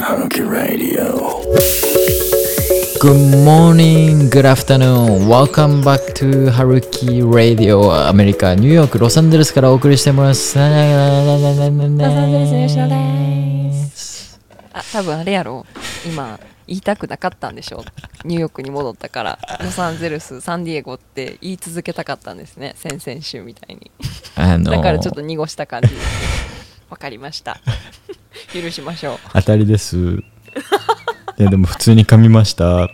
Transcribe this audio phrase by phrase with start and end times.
[0.00, 1.44] Haruki Radio.
[2.98, 5.28] Good morning, good afternoon.
[5.28, 10.58] Welcome back to Haruki Radio アメリカ、ニューヨーク、ロサンゼルスからお送りしてます。
[10.58, 12.08] ロサンゼ
[12.58, 14.40] ルス
[14.72, 15.64] あ多分あれやろ。
[16.04, 17.84] 今言いたくなかったんでしょ
[18.24, 19.38] ニューヨークに戻ったから。
[19.62, 22.74] ロサンゼルスサンディエゴって言い続けたかったんですね。
[22.76, 23.92] 先々週みたいに。
[24.34, 26.59] あのだからちょっと濁した感じです
[26.90, 27.60] わかりました
[28.52, 29.96] 許しましょう当たりです。
[29.96, 32.88] いや、でも普通に噛みました。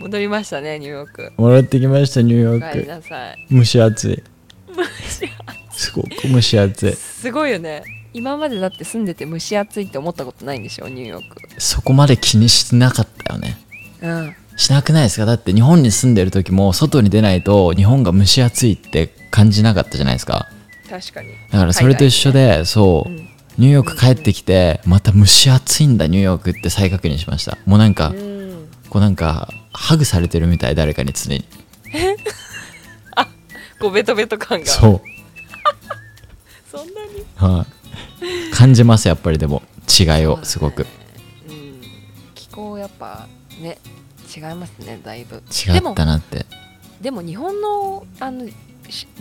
[0.00, 2.88] 戻りましたねニューヨークもらってきました、ニューヨお帰りーク。
[2.88, 4.22] なさい蒸し暑い。
[5.70, 6.92] すごく蒸し暑い。
[6.94, 13.58] すごいよね今までだって住んでて蒸し暑いって思ったことないんでしょニューヨークそこまで気にしなかったよね。
[14.02, 15.26] うんしなくないですか？
[15.26, 20.48] だって日本に住んでる時も外に出ないと日本が蒸し暑いって感じなかったじゃないですか。
[20.90, 21.28] 確かに。
[21.50, 23.16] だからそれと一緒で、そう、うん。
[23.58, 27.56] ニューヨーク帰ってきて、また蒸し暑いんだニューヨークって再確認しました。
[27.64, 28.68] もうなんか、うん。
[28.88, 31.44] こうなんか、ハグされてるみたい、誰かに常に。
[33.80, 34.66] こうベトベト感が。
[34.66, 35.00] そう。
[36.70, 37.24] そんなに？
[37.56, 37.66] は
[38.20, 40.86] い、感じます、やっぱりでも、違いを、すごく。
[41.48, 41.80] うん。
[42.34, 43.26] 気候やっぱ
[43.60, 43.78] ね
[44.36, 45.36] 違いますねだいぶ。
[45.36, 46.46] 違ったなって。
[47.00, 48.54] でも日本のあのし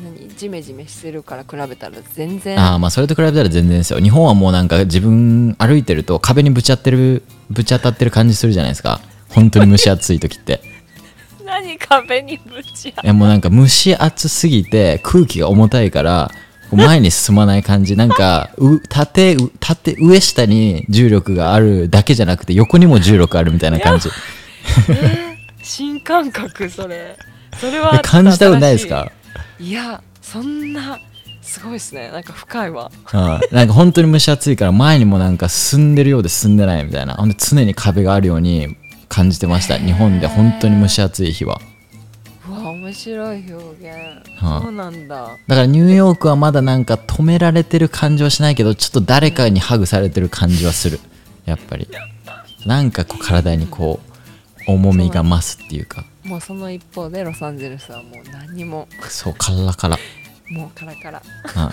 [0.04, 4.00] 何ジメジメしてるから比べたら全然ああ、まあそれと比べたら全然ですよ。
[4.00, 9.00] 日本はもうなんか自分歩いてると壁にぶち当ってる、ぶち当たってる感じするじゃないですか。
[9.30, 10.62] 本当に蒸し暑い時って。
[11.46, 16.32] 何壁にぶち当いやもうなんか蒸し暑すぎて空気が重たいから
[16.72, 24.10] 前に進まない感じなんかう縦う縦上下に重力があるだけじゃなくて横にも重力あるみたいな感じ
[25.64, 27.18] 新感覚それ
[27.60, 29.12] それは え感じたことないですか？
[29.60, 31.00] いいやそんな
[31.42, 32.10] すごいですね。
[32.12, 32.92] なんか深いわ。
[33.06, 37.16] はいなんか本当に蒸し暑いから前にもなんか進んでるようで進んでないみたいな。
[37.16, 39.78] ほんで常に壁があるように感じてました。
[39.78, 41.60] 日本で本当に蒸し暑い日は。
[42.48, 45.16] うわ面白い表現、はいそうなんだ。
[45.48, 51.00] だからニューヨークはまだなんか止められてる感じはしないけどちょっと誰かにハグされてる感じはする。
[51.46, 51.88] やっぱり。
[52.66, 54.00] なんかこう体にこ
[54.68, 58.88] う重みが増すっていうかもうその一方でロサンゼルスはもう何にも。
[59.10, 61.22] そうカラカラ、はいもうカラカラ。
[61.56, 61.72] ま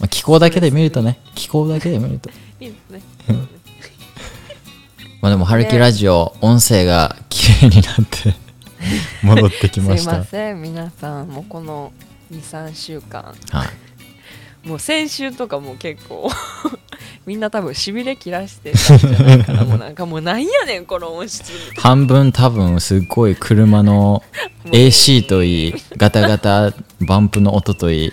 [0.00, 1.20] あ、気候だけで見るとね。
[1.34, 2.30] 気候だけで見ると。
[2.60, 3.02] いいですね。
[5.20, 8.34] まあでも春樹ラジオ音声が綺麗になって
[9.22, 10.16] 戻ってきますした。
[10.16, 10.60] いません。
[10.60, 11.92] 皆さんもうこの
[12.30, 13.68] 23週間はい
[14.64, 16.30] もう先週とかも結構
[17.26, 19.64] みんな多分しびれ切らしてたんじゃないかな。
[19.64, 21.52] もうなんかもうなんやねんこの音質。
[21.76, 24.22] 半分多分すっごい車の
[24.66, 28.12] AC といいガタガタバンプの音といい。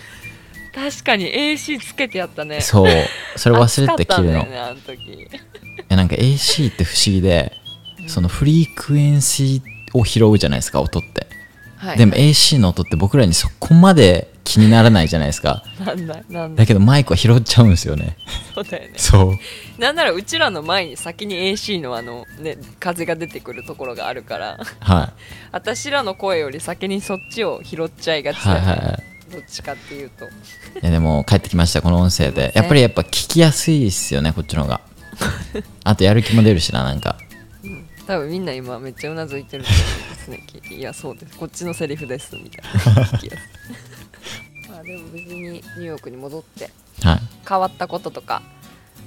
[0.74, 2.60] な確かに AC つけてやったね。
[2.60, 2.92] そう。
[3.36, 4.44] それ忘れて切るの。
[4.44, 5.28] ねあの時。
[5.88, 7.52] なんか AC って不思議で、
[8.08, 11.26] そのフリークエンシーを拾うじゃないですか音って、
[11.76, 15.62] はいでも AC の音って僕らにそこまで気にならないじゃないですか。
[15.84, 16.62] なんだなんだ。
[16.62, 18.16] だけどマイクは拾っちゃうんですよね。
[18.54, 18.94] そうだよね。
[18.96, 19.80] そう。
[19.80, 24.58] なんならうちらの前に先に AC のあのね風が出てくるところがあるから。
[24.80, 25.12] は
[25.52, 28.86] 私らの声より先にそっちを拾っちゃいがいちだよね、はいはい。
[28.88, 30.26] はいどっちかっていうと。
[30.26, 30.28] い
[30.82, 32.52] やでも帰ってきましたこの音声で。
[32.54, 34.82] やっぱりやっぱ聞きやすいっすよねこっちの方が。
[35.84, 37.16] あとやる気も出るしななんか。
[38.06, 40.44] 多分みんな今めっちゃうなずいてると思うんですね。
[40.68, 41.38] 聞いやそうです。
[41.38, 43.04] こっちのセリフですみたいな。
[43.04, 43.40] 聞きやすい。
[43.91, 43.91] ま
[44.82, 46.70] あでも無事にニューヨークに戻って
[47.02, 47.20] はい。
[47.48, 48.42] 変わったこととか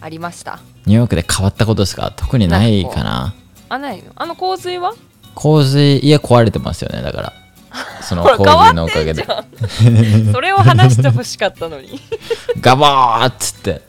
[0.02, 0.59] ありました？
[0.86, 3.36] ニューヨークで変わったことですか特にないかな。
[3.69, 4.12] あないの？
[4.16, 4.94] あの洪水は？
[5.35, 7.34] 洪水家壊れてますよねだから。
[8.02, 9.25] そのほら洪水のおかげで。
[10.31, 12.00] それを話してほしかったのに。
[12.62, 13.81] ガバーっつって。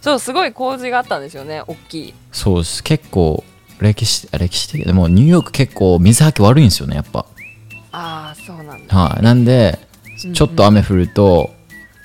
[0.00, 2.14] そうすごい洪水があったんですよね大きい。
[2.32, 2.82] そうです。
[2.82, 3.44] 結構
[3.80, 7.26] 歴史歴史的でもニューヨーク結構水はけ悪いんですよねやっぱ。
[7.92, 8.96] ああそうなんだ。
[8.96, 9.22] はい。
[9.22, 9.78] なんで
[10.32, 11.50] ちょっと雨降ると、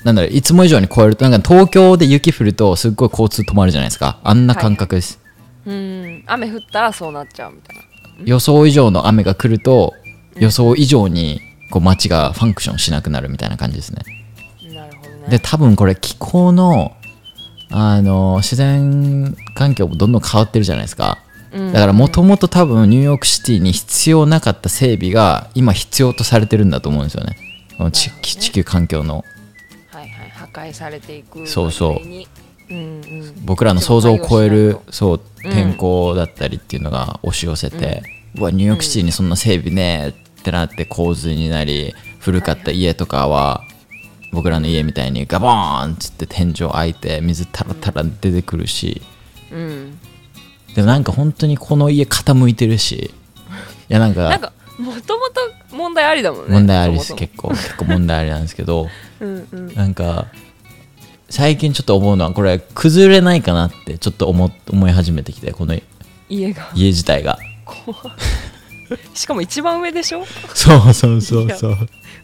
[0.04, 4.20] なんだろういつも以上に超えるとなんか東京で雪降るとすっごい交通止まるじゃないですか。
[4.24, 5.20] あんな感覚です、
[5.66, 6.24] うん。
[6.26, 7.84] 雨降ったらそうなっちゃうみたいな。
[8.26, 9.94] 予想以上の雨が来ると
[10.40, 11.42] 予想以上に
[11.72, 14.02] こう街がファンクションしなくなるみたいな感じですね。
[14.74, 15.28] なるほどね。
[15.30, 16.96] で多分これ気候の
[17.70, 21.18] あの自然環境もどんどん変わってるじゃないですか。
[21.52, 21.74] うん。
[21.74, 27.36] だからもともと多分ニューヨークシティに必要なかった整備が今必要とされてるんだと思うんですよね
[27.92, 29.24] 地地球環境の。
[29.92, 32.06] はいはい破壊されていくそうそう。
[32.06, 32.26] うん
[32.70, 33.46] うん。
[33.46, 35.52] 僕らの想像を超えるそううん。
[35.52, 38.04] 天候だったりっていうのが押し寄せて、
[38.36, 43.64] うわニューヨークシティにそんな整備ねえってなって洪水になり古かった家とかは
[44.32, 49.02] 僕らの家みたいにガボーンっつって天井開いて水タラタラ出てくるし。
[49.52, 50.00] うん。
[50.76, 53.12] でもなんか本当にこの家傾いてるし。
[53.90, 55.42] いやなんか なんかもともと
[55.78, 57.50] 問題ありだもんね問題ありです結構。
[57.50, 58.88] 結構問題ありなんですけど
[59.22, 59.74] うんうん。
[59.76, 60.28] なんか
[61.30, 65.78] 最近ちょっと思うのはこれ崩れないかなってちょっと思思い始めてきてこの
[66.30, 66.70] 家が。
[66.76, 67.38] 家自体が。
[69.14, 70.26] しかも一番上でしょ？
[70.54, 71.78] そうそうそうそう。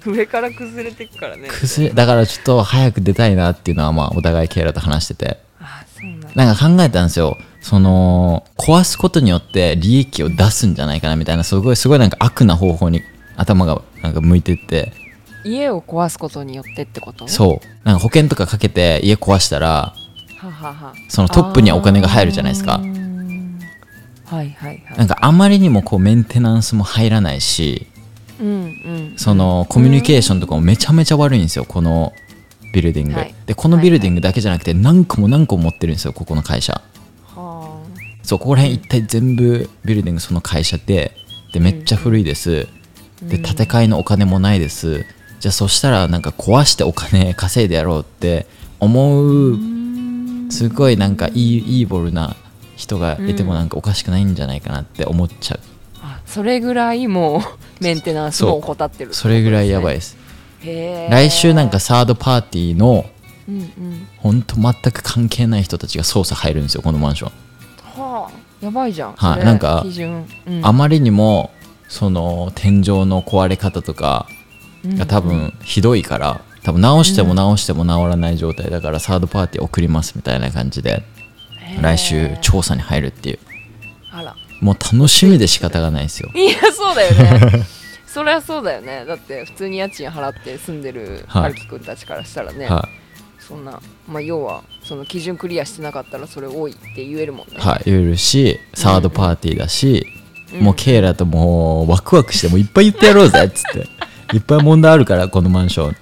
[0.05, 1.47] 上から崩れてくからね。
[1.49, 5.37] 崩れだからちょっと早く出たいなっていうのはまあお互いケイラと話してて。
[5.59, 6.29] あそうなんだ。
[6.35, 7.37] なんか考えたんですよ。
[7.61, 13.01] その壊すことによって利益を出すんじゃないかなみたいなすごいすごいなんか悪な方法に
[13.37, 14.91] 頭がなんか向いてって。
[15.45, 17.27] 家を壊すことによってってこと？
[17.27, 17.67] そう。
[17.85, 19.93] なんか保険とかかけて家壊したら
[20.37, 20.93] ははは。
[21.09, 22.79] そのトップにはお金が入るじゃないですか。
[24.25, 24.97] はいはいはい。
[24.97, 27.87] なんかあまりにもこうメンテナンスも入らないし
[28.39, 28.51] うんう
[29.13, 29.13] ん。
[29.17, 32.13] そのコミュニケーションとかもめちゃめちゃ悪いんですよこの
[32.73, 33.35] ビルディング、はい。
[33.45, 36.81] でこのビルディングだけじゃなくて何個も何個も持ってるんですよここの会社。
[37.25, 37.83] は
[38.23, 41.11] そうここら辺一体全部ビルディングその会社で
[41.53, 42.67] でめっちゃ古いです、
[43.29, 45.05] で建て替えのお金もないです。
[45.39, 48.47] じゃあそしたらなんか壊してお金稼いでやろうって
[48.79, 49.59] 思う
[50.49, 52.35] すごいなんかいいイーボルな
[52.75, 55.59] 人がいてもなんかおかしくないんじゃないかなって思っちゃう、
[56.01, 57.41] あそれぐらいもう
[57.83, 60.17] メンテナンスも怠ってるそれぐらいやばいいです。
[60.63, 63.05] 来週なんかサードパーティーの
[63.47, 64.07] うんうん。
[64.17, 67.31] ほんと全く関係ない人たちが捜査入るんですよこのマンション、
[68.01, 68.31] はあ
[68.65, 70.65] やばいじゃんはいなんか基準、うん。
[70.65, 71.51] あまりにも
[71.93, 74.25] その天井の壊れ方とか
[74.83, 81.03] が多分ひどいから多分直しても直しても直らない状態だからサードパーティー送りますみたいな感じで
[81.79, 83.39] 来週調査に入るっていう。
[84.11, 84.35] あら。
[84.59, 86.31] もう楽しみで仕方がないですよ。
[86.33, 87.67] いやそうだよね。
[88.07, 89.05] そりゃそうだよね。
[89.05, 91.43] だって普通に家賃払って住んでるはい。
[91.43, 92.89] 春樹くんたちからしたらね、は
[93.39, 97.57] そんなまあ要はその基準クリアしてなかったらそれ多いって言えるもんね。
[97.57, 100.22] い、はい、言えるしサードパーティーだし、うん
[100.59, 103.87] もうケイラともうワクワクしてもういっぱい言ってやろうぜっつって。
[104.33, 105.95] いっぱい問題あるからこのマンション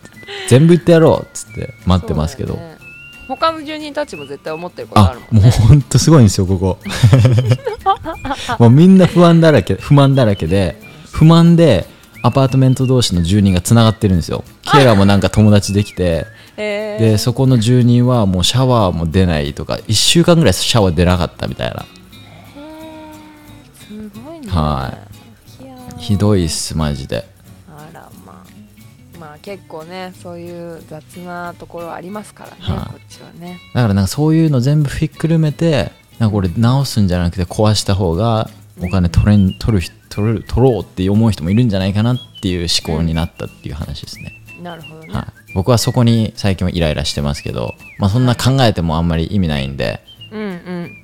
[0.48, 2.72] 全部言ってやろうっつって待ってますけど、ね
[3.28, 6.78] 他の住人たちも絶対思ってることああもうるもんねほんとすごいんですよここ。
[8.60, 10.76] もうみんな不安だらけ不満だらけで
[11.12, 11.88] 不満で
[12.24, 14.44] アパートメント同士の住人がつながってるんですよ。
[14.74, 16.28] ケイラもなんか友達できて
[16.58, 21.86] でそこの住人はもうシャワーも出ないとか1週間ぐらいシャワー出なかったみたいな
[24.52, 24.94] は
[25.98, 26.02] い。
[26.02, 27.26] ひどいっすマジで。
[27.70, 32.94] あらまあまあ結構ねそういう雑なところありますからね、はい。
[32.94, 33.60] こっちはね。
[33.74, 38.50] だからなんかそういうの全部ひっくるめてなんかこれ直すんじゃなくて壊した方が
[38.82, 50.02] お金取れん取る人取れる取ろうって思う人もいるんじゃないかなっていう思考になったっていう話ですね、なるほどね、はい、僕はそこに最近はイライラしてますけど、まあ、そんな考えてもあんまり意味ないんで。
[50.32, 50.98] うんうん。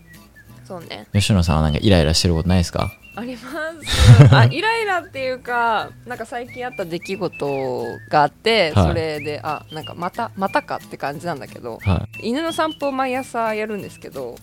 [0.65, 1.07] そうね。
[1.13, 2.91] 吉野さんはなんかイライラしてることないですか？
[3.17, 4.35] あります。
[4.35, 8.87] あイライラっていうかなんか最近あった出来事があって、はい。
[8.89, 14.35] それであなんかまたまたかって感じなんだけどは犬の散歩を毎朝やるんですけど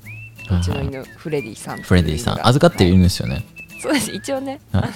[0.49, 2.47] はいうちの犬フレディさんフレディさん。
[2.47, 3.45] 預かっているはいんですよね、
[3.81, 4.11] そうです。
[4.11, 4.83] 一応ね、はい。
[4.83, 4.87] あ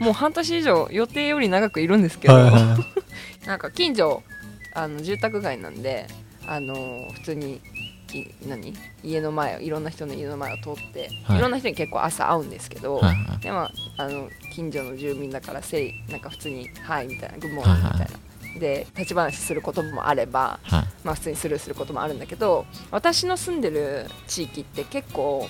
[0.00, 2.34] のもう半年以上予定より長くいるんですけど、
[3.46, 4.22] なんか近所
[4.74, 6.06] あの住宅街なんで
[6.46, 6.74] あの
[7.12, 7.60] 普通に
[8.12, 8.74] き何？
[9.02, 11.38] 家の前をいろんな人の家の前を通って、はい。
[11.38, 13.38] い、ろんな人に結構朝会うんですけど、はいはい。
[13.40, 18.06] でもあの近所の住民だからせいなんか普通に「はい」みたいな「グッモーニング」みたい
[18.54, 20.84] な、で立ち話することもあれば、はい。
[21.04, 25.48] まあ、普通にスルーすることもあるんだけど私の住んでる地域って結構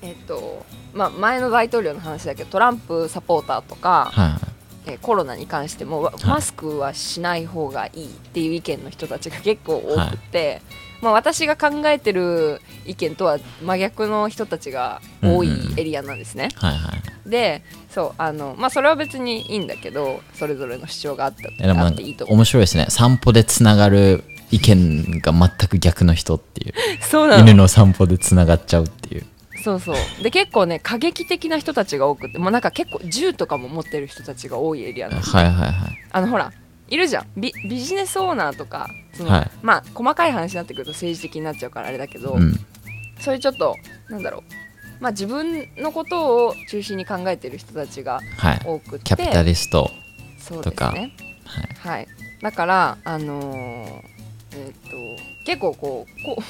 [0.00, 4.43] えっ、とまあ前の大統領の話だけどトランプサポーターとか、はいはい
[4.86, 10.62] えーコロナに関してもマスクはしない方がいいっていう意見の人たちが結構多くて、
[11.00, 16.50] まあ、私が考えてる意見とは真逆の人たちが多いエリアなんですね。
[16.56, 22.26] はいはいでそうあの、まあ、それは別にいいんだけどそれぞれの主張があったえでもなんかあっていいと。
[22.26, 22.86] 面白いですね。
[22.90, 26.74] 散歩でつながる意見が全く逆の人っていう。
[27.00, 27.42] そうなの。
[27.42, 29.26] 犬の散歩でつながっちゃうっていう
[29.64, 30.22] そうそう。
[30.22, 35.72] で結構ね過激的な人たちが多くてもうなんか結構銃とかも持ってる人たちが多いエリアなんですはいはいはい。
[36.12, 36.52] あのほら
[36.88, 37.26] いるじゃん。
[37.34, 39.50] ビビジネスオーナーとかその、はい。
[39.62, 42.52] まあ細かい話になってくると政治的になっちゃうからあれだけど、うん。
[43.20, 43.74] そういうちょっと
[44.10, 44.42] なんだろう。
[45.00, 48.60] まあ自分のことを中心に考えてる人たちがはい。
[48.66, 49.90] 多くてキャピタリスト
[50.38, 50.92] そうですとか。
[50.92, 51.16] ね
[51.46, 51.96] はい。
[51.96, 52.08] はい。
[52.42, 54.14] だからあのー
[54.56, 54.96] えっ、と
[55.46, 56.42] 結構こうこう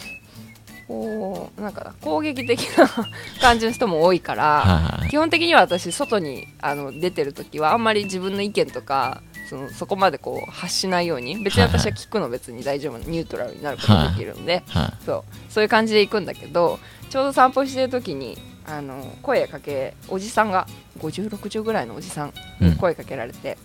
[0.86, 2.88] こうなんかな攻撃的な
[3.40, 15.52] 感じの人も多いから、基本的には私外にあの出てる時はあんまり自分の意見とかそのそこまでこう発しないように別に私は聞くの別に大丈夫なニュートラルになることができるので、はそう。
[15.52, 16.78] そういう感じで行くんだけど
[17.10, 18.36] ちょうど散歩してる時に
[18.66, 20.66] あの声かけおじさんが
[20.98, 23.58] 5060ぐらいのおじさんに声かけられて、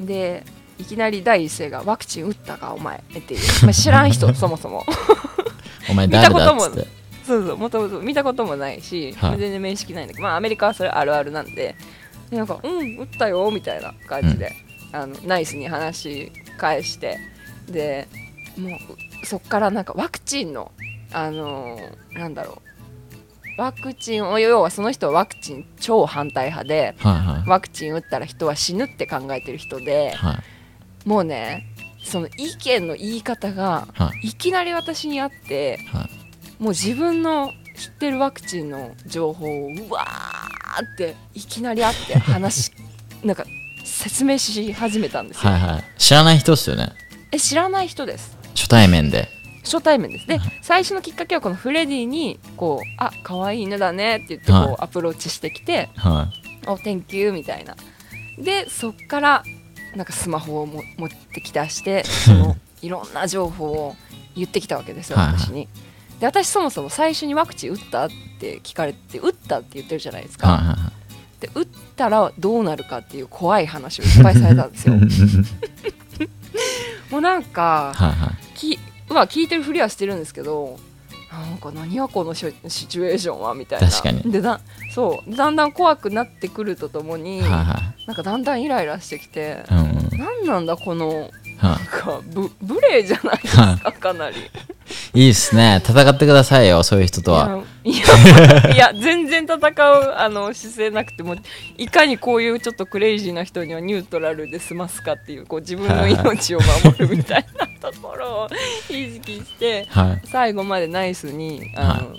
[0.00, 0.44] で
[0.78, 4.84] いきなり第一声が「ワクチン打ったかお前」っていう、まあ、知らん人そもそも
[5.92, 6.88] お前見た誰こともだっつって。
[7.24, 9.38] そうそうもともと見たこともないし、はい。
[9.38, 11.76] 全然面識ないんだけどまあアメリカはそれあるあるなんで
[12.30, 14.52] でなんか「うん打ったよ」みたいな感じで、
[14.92, 17.18] あのナイスに話し返して
[17.68, 18.08] で
[18.58, 18.76] も
[19.22, 20.72] うそっからなんかワクチンの
[21.12, 22.60] あのーなんだろ
[23.58, 27.48] うワクチンを要はその人はワクチン超反対派ではいはい。
[27.48, 30.32] ワクチン打ったら人は死ぬって考えてる人では
[31.04, 31.08] い。
[31.08, 31.71] もうね
[32.04, 34.34] その意見の言い方がはい。
[34.34, 36.62] きなり私にあってはい。
[36.62, 42.72] もう自分の知ってるワクチンの情報をうわーっていきなりあって話し
[43.24, 43.44] なんか
[43.84, 45.84] 説明し始めたんですよ、はいはい。
[45.98, 46.92] 知らない人っすよね。
[47.30, 48.36] え知らない人です。
[48.54, 49.28] 初対面で。
[49.64, 50.26] 初対面です。
[50.26, 54.76] で最初のきっかけはこのフレディにこう「あ可愛い犬だね」って言ってこう、はい。
[54.80, 56.28] アプローチしてきては
[56.66, 57.76] 「お Thank you」みたいな。
[58.38, 59.44] でそっから
[59.96, 63.96] なんかスマホをも持ってきたして そのいろんな情報を
[64.34, 65.68] 言ってきたわけですよ私に。
[66.20, 70.76] で私そもそも最初にワクチン打ったって聞かれて打ったって言ってるじゃないですか。
[71.40, 74.94] で打ったらどうなるかっていう怖い話をいっぱいされたんですよ。
[77.10, 77.92] もうなんか
[78.54, 80.78] きまあ聞いてるふりはしてるんですけど
[81.40, 83.88] なんか何やこのショシチュエーションはみたいな。
[83.88, 84.30] 確かに。
[84.30, 84.60] でだ
[84.94, 85.34] そう。
[85.34, 89.82] だんだん怖くなってくるとともに、はいはなんかだんだんイライラしてきてい、うんう
[90.14, 90.18] ん。
[90.18, 94.36] 何なんだこのはなんかブ無礼じゃないですかかなり。
[95.14, 95.82] い いいっすね。
[95.82, 100.14] 戦ってくださいよそういう人とはいや全然戦う。
[100.16, 101.36] あの姿勢なくても
[101.76, 108.48] いかにこういうちょっとクレイジーな人にはニュートラルで済ますかっていうこう自分の命を守るみたいなところを
[108.88, 110.22] 意識してはい。
[110.26, 112.16] 最後までナイスにあの、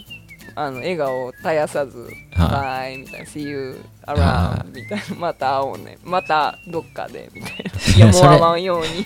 [0.56, 7.52] あの笑顔を絶やさず「はバイ」みたいな「See you は around」みたいな「また会おうね」またどっかでみたい
[7.98, 7.98] な。
[7.98, 9.06] いやもうわんように。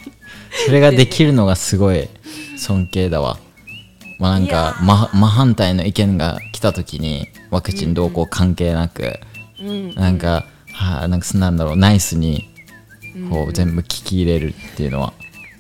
[0.65, 2.09] それができるのがすごい
[2.57, 3.37] 尊敬だわ
[4.19, 9.19] まあなんか真真反対の意見が来た時にワクチンどうこう関係なく、
[9.61, 12.49] うんなんか、はあ、なんかなんだろうナイスに
[13.29, 13.49] こうん。
[13.49, 15.13] う全部聞き入れるっていうのは、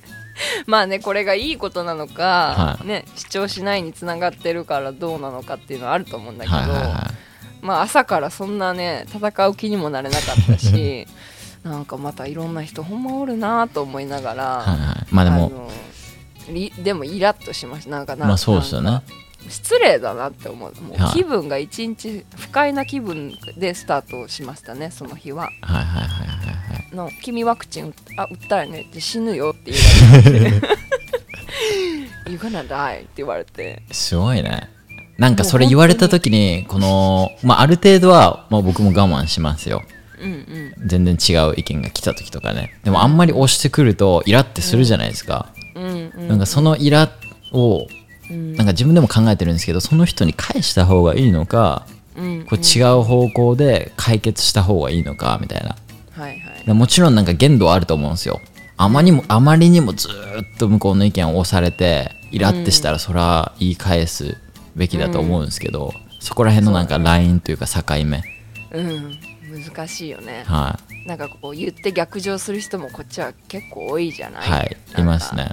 [0.67, 2.87] まあねこれがいいことなのか、はい。
[2.87, 7.11] ね主張しないにつながってるからどうなのかっていうのはあると思うんだけど、はいはいは
[7.61, 11.07] まあ朝からそんなね戦う気にもなれなかったし
[11.63, 15.05] なんかまたいろんな人ほんまおるなと思いながら、いはいはい。
[15.09, 15.53] まあでものり
[16.83, 17.91] でもイラッとしました。
[17.91, 19.01] なんかなまあそうですよね。
[19.49, 20.81] 失礼だなって思う。
[20.81, 21.13] もうはい。
[21.13, 25.49] 気分が一日不快な気分でスタートしましたねその日は。
[25.61, 26.95] はいはいはいはいはい。
[26.95, 30.67] の「君ワクチン打っあ打ったらねって死ぬよ」って言われて
[32.29, 33.83] 「You're gonna die」って言われて。
[33.91, 34.69] すごいね。
[35.17, 39.81] なんかそれ言われた時にこの、まあ、ある程度は、まあ、僕も我慢しますよ。
[40.21, 40.87] うんうん。
[40.87, 42.75] 全然違う意見が来た時とかね。
[42.83, 45.47] でもあんまり押してくるとイラってするじゃないですか、
[46.15, 47.09] なんかそのイラ
[47.53, 47.87] を
[48.29, 48.55] うん。
[48.55, 55.75] なんか自分でも考えてるんですけどその人に返した方がいいのかうんこう違う方向で解決した方がいいのかみたいな。
[56.11, 56.63] はいはい。
[56.65, 58.41] でもちろんなんか限度はあると思うんですよ。
[58.75, 64.37] あまりにもあまりにもずーっと向こうの意見を押されてイラってしたらそれは言い返す
[64.75, 68.21] べきだと思うんですけど、そこら辺のなんかラインというか境目。
[68.71, 69.17] うん。
[69.63, 70.43] 難しいよね。
[70.45, 74.47] はなんかこう言って逆上する人もこっちは結構多いじゃない？
[74.47, 74.51] い。
[74.51, 75.51] はいいますね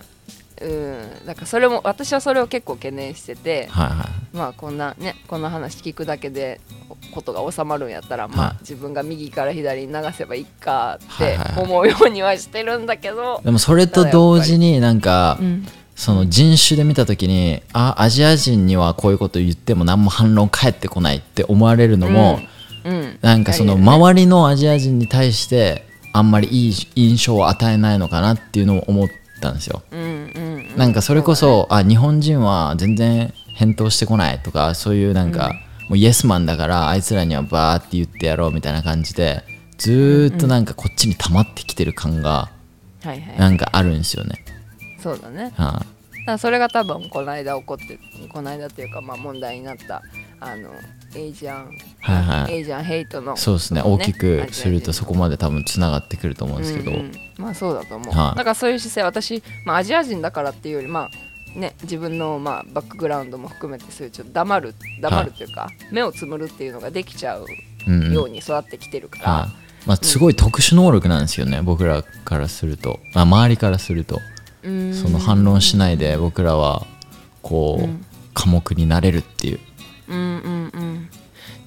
[0.65, 4.37] うんなんかそれも私はそれを結構懸念しててはいはい。
[4.37, 6.61] まあこんなねこんな話聞くだけで
[7.13, 8.51] ことが収まるんやったら、まはい。
[8.53, 11.65] あ自分が右から左に流せばいいかってはいはいはい。
[11.65, 15.67] 思うようにはしてるんだけど、でもそれと同時になんか、うん。
[15.97, 22.41] その人種で見た時にあアジア人にはこういうこと言っても何も反論返ってこないって思われるのも、
[22.85, 29.09] うん、なんかその周りのアジア人に対してあんまりいい印象を与えないのかなっていうのを思っ
[29.45, 29.83] たんですよ。
[29.93, 30.77] うんうんうん。
[30.77, 35.55] なんかそれこそ、あ日本人は全然返答してこないとかそういうなんか、
[35.89, 39.45] もうイエスマンだからあいつらにはバーって言ってやろうみたいな感じで
[39.77, 42.51] ずーっとなんかこっちに溜まってきてる感が
[43.39, 44.45] なんかあるんですよね。
[44.99, 45.53] そうだね。
[45.57, 45.87] はだか
[46.25, 47.99] らそれが多分この間起こって
[48.31, 50.03] この間っていうかまあ問題になった
[50.45, 50.71] あの
[51.15, 52.55] エイジャン、はいはい。
[52.55, 53.81] エイジャンヘイトのい、そうですね。
[53.83, 57.13] 大きくするとそこままで多分つながってくると思うんですけど、うんうん。
[57.39, 58.37] まあそうだと思う、はい。
[58.37, 61.09] だからそういう姿勢私、まあ、アジア人だからっていうよりま
[61.57, 67.47] あね自分のまあバックグラウンドも含めてそういうちょっと黙る黙るというか、目をつむるっていうのができちゃう
[67.87, 69.49] うんうんように育ってきてるから、は
[69.87, 74.21] まあ、すごい特殊能力なんですよね、僕らからすると、まあ、周りからすると。
[74.63, 74.71] そ
[75.11, 76.87] の反論しないで僕らは
[77.43, 78.05] こう、うん。
[78.33, 79.74] 寡黙になれるっていう、うんうんうん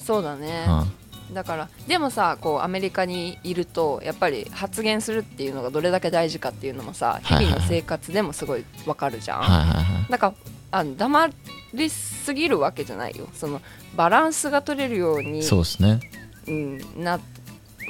[0.08, 0.88] そうだね、は
[1.34, 7.54] だからでもさこうアメリカにいるとやっぱり発言するっていうのがどれだけ大事かっていうのもさ日はいはい。
[7.54, 10.12] 々の生活でもすごいわかるじゃん、い、はいはいはい。
[10.12, 10.28] だか
[10.72, 11.30] らあの黙
[11.74, 13.28] りすぎるわけじゃないよ。
[13.34, 13.62] その
[13.96, 16.00] バランスが取れるようにそうですね。
[16.48, 17.20] うん、な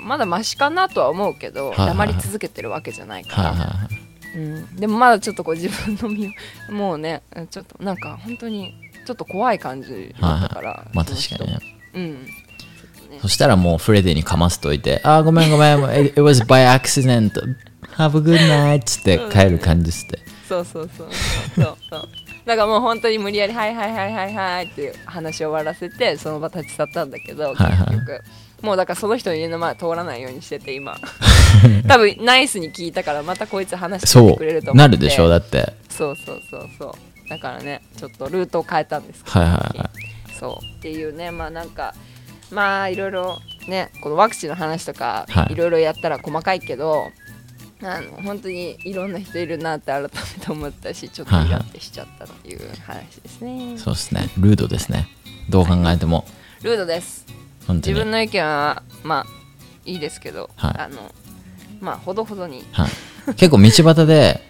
[0.04, 1.98] まだマシかなとは思うけど、はいはいはい。
[1.98, 4.40] 黙り続けてるわけじゃないから、はいはいはい。
[4.40, 7.22] うん、でもまだちょっとこう自分の身をもうね
[7.52, 8.74] ちょっとなんか本当に
[9.06, 12.28] ちょっと怖い感じだったから、まあその人確かにねうん。
[13.22, 17.32] そしたらもうフレディにかますといて、あーごめんごめん、 it, was by accident,
[17.98, 18.84] have a good night.
[18.84, 20.20] つって帰る感じですって。
[20.48, 21.08] そうそうそう。
[21.56, 22.10] そうそう。
[22.46, 28.00] だからもう本当に無理やり「はいはいはいはいはい」っていう話を終わらせてその場立ち去ったんだけど結はいはい。
[28.00, 28.22] 局、
[28.62, 30.96] もうだからその人の家の前通らないようにしてて今。
[31.90, 34.90] 多分ナイスに聞いたからまたこいつ話してそくれるとう、思って。
[34.90, 35.74] なるでしょ、だって。
[35.90, 37.30] そうそうそうそう。
[37.30, 39.90] だからねちょっとルートを変えたんですけどはいはいはい。
[40.38, 41.94] そうっていうねまあなんか
[42.52, 45.54] まあいろいろねこのワクチンの話とかはい。
[45.54, 47.12] いろいろやったら細かいけど、
[47.84, 55.08] あの本当にいろんな人いるなって改めて思ったしちょっとイラってしちゃったっていう話ですね、そうですね、ルードですね。
[55.50, 56.26] どう考えても、
[56.64, 57.26] ルードです。
[57.68, 59.26] 自分の意見はまあ
[59.86, 60.76] いいですけど、はい。
[60.78, 61.14] あの
[61.80, 62.64] まあほどほどに。
[62.72, 64.42] はい、結構道端で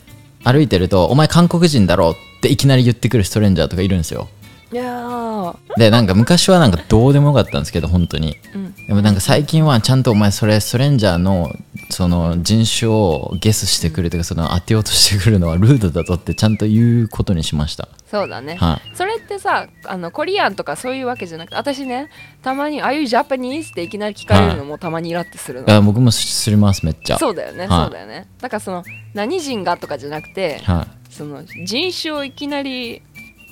[0.44, 4.30] 歩いてると、お前韓国人だろっていきなり言ってくるストレンジャーとかいるんですよ。
[4.72, 8.38] いやーで、なんか昔はなんかどうでもよかったんですけど、本当に。
[8.54, 11.54] うんでもなんか最近はちゃんとお前それストレンジャーの
[11.90, 17.90] その人種をゲスしてくるというかその当てようとしてくるのはルードだぞってちゃんと言うことにしました。
[18.10, 22.10] そうだね、はそれってさあのコリアンとかそういうわけじゃなくて私ね
[22.42, 25.72] たまに「ああいうジャパニーズ?」っていきなり聞かれるのもたまにイラってするの、い。
[25.72, 27.18] あ僕もすりますめっちゃ。
[27.18, 28.84] そうだよね、はいそうだよねだからその
[29.14, 33.02] 何人がとかじゃなくてはその人種をいきなり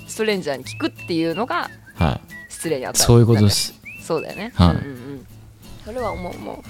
[0.07, 1.69] ストレンジャーに聞くっていうのが
[1.99, 2.03] い。
[2.03, 2.19] は
[2.49, 3.01] 失礼に当たい。
[3.01, 3.73] るそういうことです。
[4.01, 4.69] そうだよね、はい。
[4.69, 5.27] うんうんうん。
[5.83, 6.35] それは思う。
[6.35, 6.63] 思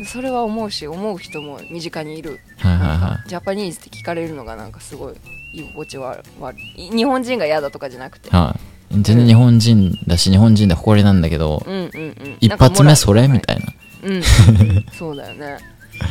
[0.00, 2.38] うそれは思うし思う人も身近にいる。
[2.58, 5.14] はいはいはジャパニーズって聞かれるのがなんかすごい
[5.54, 6.90] 居心地悪悪い。
[6.90, 8.28] 日本人が嫌だとかじゃなくて。
[8.28, 8.30] い。
[8.32, 8.54] は
[8.90, 9.02] い。
[9.02, 12.36] 全然日本人だし日本人で誇りなんだけど、うんうんうん。
[12.40, 13.26] 一発目それ？
[13.26, 13.66] みいたいな。
[13.66, 14.12] なうん。
[14.12, 15.58] うんうんそうだよね。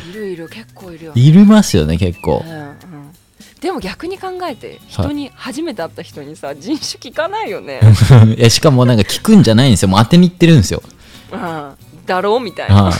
[0.09, 0.49] いるいる。
[0.49, 1.21] 結構いるよね。
[1.21, 2.43] いりますよね結構。
[2.43, 2.47] う。
[2.47, 2.64] んうん
[3.65, 7.81] でも逆に考えて人に初めて会った人にさ人種聞かないよね、
[8.37, 9.89] いやしかもなんか聞くんじゃないんですよ。
[9.89, 10.83] もう当てに行ってるんですよ。
[11.31, 11.75] うん、
[12.05, 12.93] だろうみたいな、はい。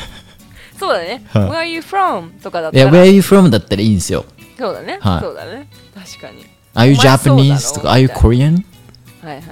[0.80, 2.30] そうだね、はい Where are you from?
[2.42, 3.50] とかだっいや、たら Where are you from?
[3.50, 4.24] だったらいいんですよ。
[4.56, 7.74] そうだね、はいそうだね確かに Are you Japanese?
[7.74, 8.64] とか Are you Korean?
[9.22, 9.42] はいはいはい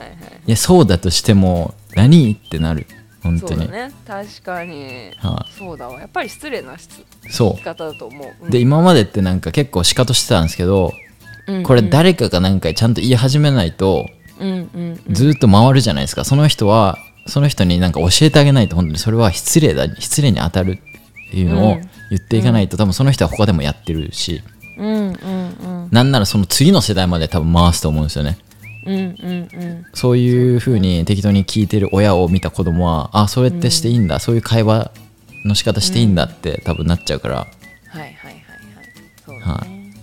[0.46, 2.86] いや、そうだとしても、何ってなる。
[3.22, 3.62] 本当に。
[3.62, 3.92] そうだね。
[4.06, 5.12] 確かに。
[5.18, 6.00] はそうだわ。
[6.00, 8.48] やっぱり失礼な質い、そ聞き方だと思う、うう。
[8.48, 8.50] ん。
[8.50, 10.92] で、今までってなんか結構仕方してたんですけど、
[11.46, 15.14] うんこれ誰かがなんかちゃんと言い始めないと、うんうんうん。
[15.14, 16.24] ずーっと回るじゃないですか。
[16.24, 20.78] その人は、その人になんか教えてあげないと、本当にそれは失礼だ、失礼に当たる
[21.28, 21.90] っていうのをうん。
[22.10, 24.42] 言っていかないと、多分その人は他でもやってるし、
[24.78, 25.88] うんうんうん。
[25.90, 28.38] なんならその次の世代まで多分回すと思うんですよね。
[28.86, 29.86] うんうんうん。
[29.94, 34.90] そういう風に適当に聞いてる親を見た子供は、あ、それってしていいんだ、そういう会話
[35.44, 37.46] の仕方していいんだって多分なっちゃうから、は
[37.94, 38.44] いはいはいはい。
[39.24, 39.94] そうだね、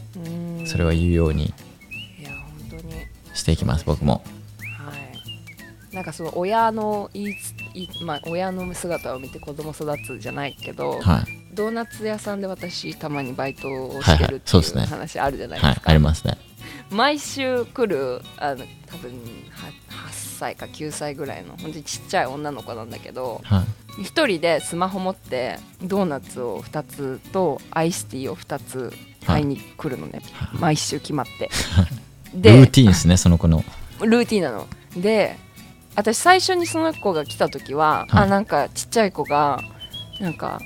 [0.60, 0.68] うん。
[0.68, 2.32] それは言うようにいや
[2.70, 2.94] 本当に
[3.34, 4.24] していきます、僕も。
[4.60, 4.94] は
[5.92, 5.96] い。
[5.96, 11.38] なんかその親の言いついまあ、親の姿を見て子供育つじゃないけど、はい。
[11.54, 14.84] ドーナツ屋さんで私たまにバイトをはいしてるっていうですね。
[14.84, 16.38] う話あるじゃないはい、ですか、ありますね。
[16.91, 19.12] 毎週来るあの多分
[19.51, 24.03] は8歳か9歳ぐらいの本当にちっちゃい女の子なんだけどはい。
[24.03, 28.93] 一人でスマホ持ってドーナツを2つとアイスティーを2つ
[29.25, 30.21] 買いに来るのね、
[30.60, 31.49] 毎週決まって。
[32.34, 33.63] ルでーティーンですね、その子の。
[34.01, 34.67] ルーティンなの。
[34.95, 35.38] で
[35.95, 38.23] 私最初にその子が来た時は、はい。
[38.23, 39.63] あなんかちっちゃい子が
[40.19, 40.62] なんか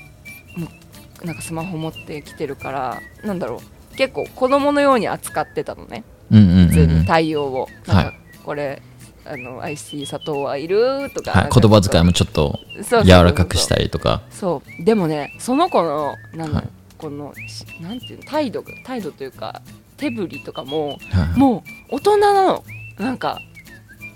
[1.23, 3.59] なんかスマホ持ってきてるからなんだろう
[3.97, 6.03] 結構子供のように扱ってたのね。
[6.29, 6.35] 普
[6.73, 7.05] 通にうん。
[7.05, 8.81] 対応を、はいなんかこれ
[9.23, 12.59] あのアイスティー砂糖はいるとか,、はい、言葉遣いもちょっと
[13.03, 14.21] 柔らかくしたりとか。
[14.31, 14.83] そう。
[14.83, 16.67] でもねその子のなんだ、はい。
[16.97, 19.61] このしなんていうの態度が態度というか
[19.97, 22.63] 手振りとかもはいもう大人なの。
[22.97, 23.39] なんか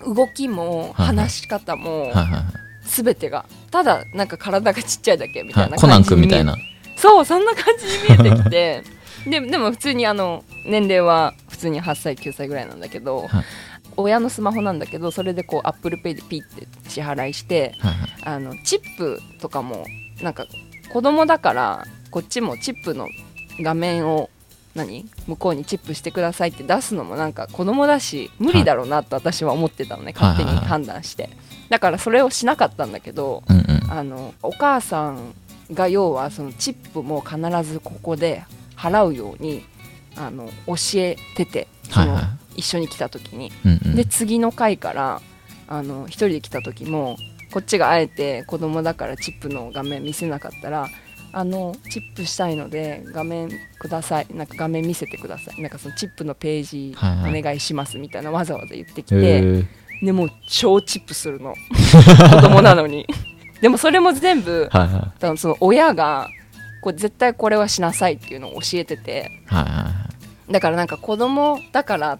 [0.05, 2.43] 動きもはい話し方もはいはいはい。
[2.85, 3.45] 全てが。
[3.69, 5.69] ただなんか体がちっちゃいだけみたいは。
[5.69, 5.79] ない。
[5.79, 6.55] コナン君みたいな。
[6.97, 8.83] そうそんな感じに見えてきて
[9.29, 13.43] ででも普通にあの年齢は普通に8歳9歳ぐらいなんだけど、はい。
[13.97, 18.09] 親のスマホなんだけどそれでこう ApplePay でピッて支払いしてはいはい。
[18.23, 19.85] あのチップとかも
[20.21, 20.45] なんか
[20.91, 23.07] 子供だからこっちもチップの
[23.61, 24.29] 画面を
[24.75, 25.05] 何？
[25.27, 31.29] 向こうにチップしてくださいって出すのもなんか子供だし無理だろうなと私は思ってたのね、勝手に判断して。
[31.69, 33.91] だからそれをしなかったんだけどうんうん。
[33.91, 35.33] あのお母さん
[35.71, 38.43] が要はそのチップも必ずここで
[38.75, 39.63] 払うように
[40.15, 42.59] あの教えててその、はいはい。
[42.59, 43.51] 一緒に来た時に。
[43.65, 43.95] うんうん。
[43.95, 45.21] で次の回から
[45.67, 47.17] あの一人で来た時も
[47.51, 50.87] こっちがあえて子供だからチップの画面見せなかったら
[51.33, 54.27] あのチップしたいので画面ください。
[54.33, 55.61] なんか画面見せてください。
[55.61, 59.65] なんかそのチップのページお願いしますみたいなわざわざ言ってきへて、ー。
[60.01, 61.53] でもう超チップするの。
[62.35, 63.05] 子供なのに。
[63.59, 66.29] でもそれも全部はいは多分その親が
[66.85, 69.31] こう絶対これはしなさいっていうのを教えてて。
[69.51, 69.89] いはいはいは
[70.47, 70.51] い。
[70.53, 72.19] だからなんか子供だから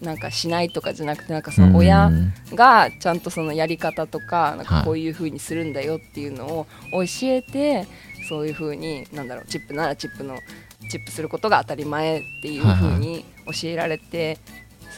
[0.00, 2.32] なんかしないとかじゃなくてなんかその親うん。
[2.56, 7.86] がちゃんとそのやり方とかなんはいかこういう風にするんだよっていうのを教えて
[8.28, 10.36] そういう風になんだろうチップならチップの
[10.90, 14.38] チップすることが当たり前っていう風に教えられて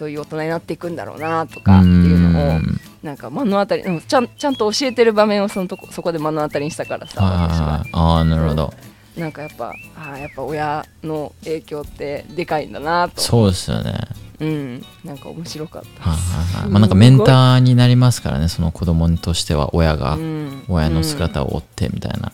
[0.01, 8.73] そういう大人になっていくんだろうなとかっていうのをんなんか目の当たりうんちゃんちゃんと教えてる場面をそのとこそこで目の当たりにしたからさああなるほど。
[9.15, 13.21] なんかやっぱあーやっぱ親の影響ってでかいんだなと。
[13.21, 13.93] そうですよね。
[14.41, 14.85] うん。
[15.05, 16.71] なんか面白かったはいはいはい。
[16.71, 20.65] まあなんかメンターになりますからねその子供としては親がうん。
[20.69, 22.33] 親の姿を追ってみたいな、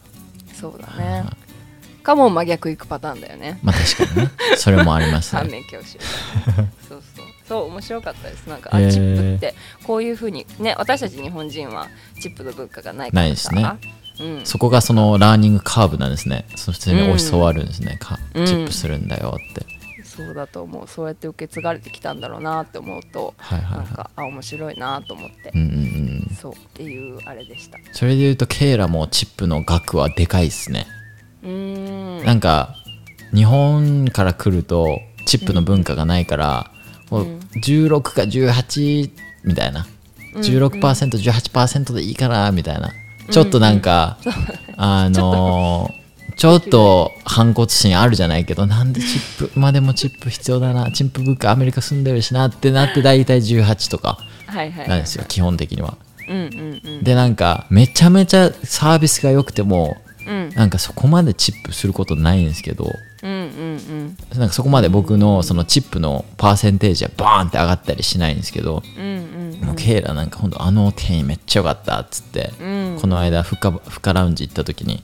[0.55, 1.25] そうだね。
[2.05, 3.59] かも真逆いくパターンだよね。
[3.65, 4.31] まあ確かにね。
[4.57, 5.99] それもあります 反ね面教師
[6.89, 7.16] そうそう
[7.49, 8.47] そう面白かったです。
[8.49, 9.55] なんかあへーチップって。
[9.85, 11.89] こういうふうにね私たち日本人は
[12.21, 13.23] チップの文化がないから。
[13.23, 13.97] さないですね。
[14.19, 16.47] うん、そこがそのラーニングカーブなんですね。
[16.57, 17.19] そしてねうん。
[17.19, 18.47] 教わるんですね、かうん。
[18.47, 19.67] チップするんだよって、
[20.05, 20.89] そうだと思う。
[20.89, 25.51] そうやって受け継がれてきたんだろうなって思うとはいはいはなんかあ面白いなと思って。
[25.51, 25.75] い、うんうん
[26.31, 26.35] うん。
[26.35, 27.79] そうっていうあれでした。
[27.93, 30.87] それで言うとケイラもチップの額はでかいっすね。
[31.43, 32.25] うーん。
[32.25, 32.75] なんか
[33.35, 36.71] 日本から来るとチップの文化がないから、
[37.11, 37.27] もう
[37.63, 39.11] 16か18
[39.45, 39.87] みたいな。
[40.35, 42.93] 16%18% でいいかなみたいな。
[43.31, 44.19] ちょっとなんか、
[44.77, 47.13] あのーちょっと。
[47.25, 50.91] 反骨心あるじゃないけどなんでチップまあでもチップ必要だな。
[50.93, 54.19] チップ文化アメリカ住んでるしなってなって大体18とか
[54.87, 55.97] なんですよ基本的には。
[56.29, 57.05] うんうんうん。
[57.05, 60.51] でなんかめちゃめちゃサービスが良くてもうん。
[60.55, 64.39] なんかそこまでチップすることないんですけどうんうんうん。
[64.39, 72.99] なんかそこまで僕のそのチップのパーセンテージはバーンって上がったりしないんですけど、うんうんもうケイラなんかほんとあの店員めっちゃ良かったっつって、うん。
[73.01, 75.03] この間フカフカラウンジ行った時に、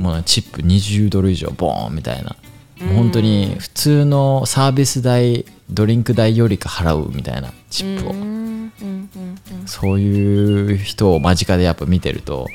[0.00, 2.36] もうチップ20ドル以上ボーンみたいな、
[2.80, 9.66] もう本当に普通のサービス代ドリンク代よりか払うみたいなチップを、うんうんうんうん。
[9.66, 12.46] そういう人を間近でやっぱ見てると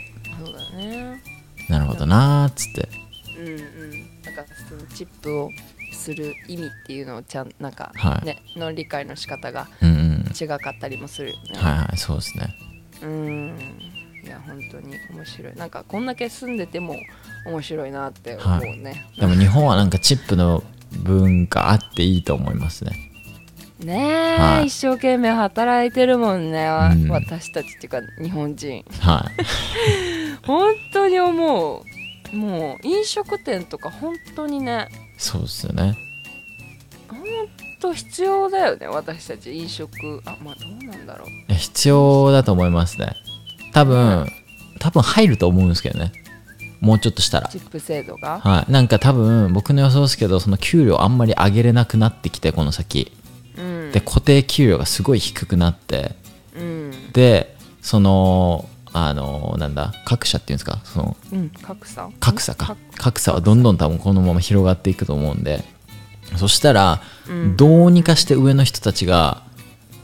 [1.69, 2.89] なるほどなーっつって。
[3.37, 3.59] うんうん。
[4.23, 5.51] なんかそのチップを
[5.93, 8.25] する意味っていうのをちゃんなんかはい。
[8.25, 12.55] ね、の理解の仕方がうんうん違かったりもするよね、はいはいそうですね。
[13.01, 13.57] うん。
[14.23, 15.55] いや本当に面白い。
[15.55, 16.95] なんかこんだけ住んでても
[17.45, 22.91] 面白いなって思うね、でも日本はなんかチップの文化あっていいと思いますね。
[23.79, 24.67] ねえ、はい。
[24.67, 27.09] 一生懸命働いてるもんね、うん。
[27.09, 28.85] 私たちっていうか日本人。
[28.99, 29.45] はい
[30.49, 31.83] 本当に思
[32.33, 32.35] う。
[32.35, 34.89] もう飲食店とか本当にね。
[35.15, 35.95] そうですよね。
[37.07, 37.19] 本
[37.79, 39.91] 当必要だよね私たち飲食。
[40.25, 41.53] あまあどうなんだろう。
[41.53, 43.15] 必要だと思いますね。
[43.73, 44.25] 多分
[44.79, 46.13] 多分入ると思うんですけどね。
[46.79, 47.49] もうちょっとしたら。
[47.49, 48.39] チップ制度が。
[48.39, 48.71] はい。
[48.71, 53.11] なんか多分僕の予想ですけどその給料あんまり上げれなくなってきてこの先。
[53.55, 53.91] うん。
[53.91, 56.15] で固定給料がすごい低くなって。
[56.55, 60.79] うん、でそのあのなんだ各社っていうんですか？
[60.83, 62.09] そのうん、格差？
[62.19, 62.75] 格差か。
[62.97, 63.33] 格差。
[63.33, 65.63] はどんどん多分このまま広がっていくと思うんで。
[66.37, 67.57] そしたら、うん。
[67.57, 69.43] どうにかして上の人たちが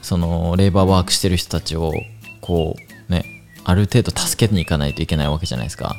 [0.02, 1.92] そのレーバーワークしてる人たちを
[2.40, 2.76] こ
[3.08, 5.96] うねある程度助けに行かないといけないわけじゃないですか。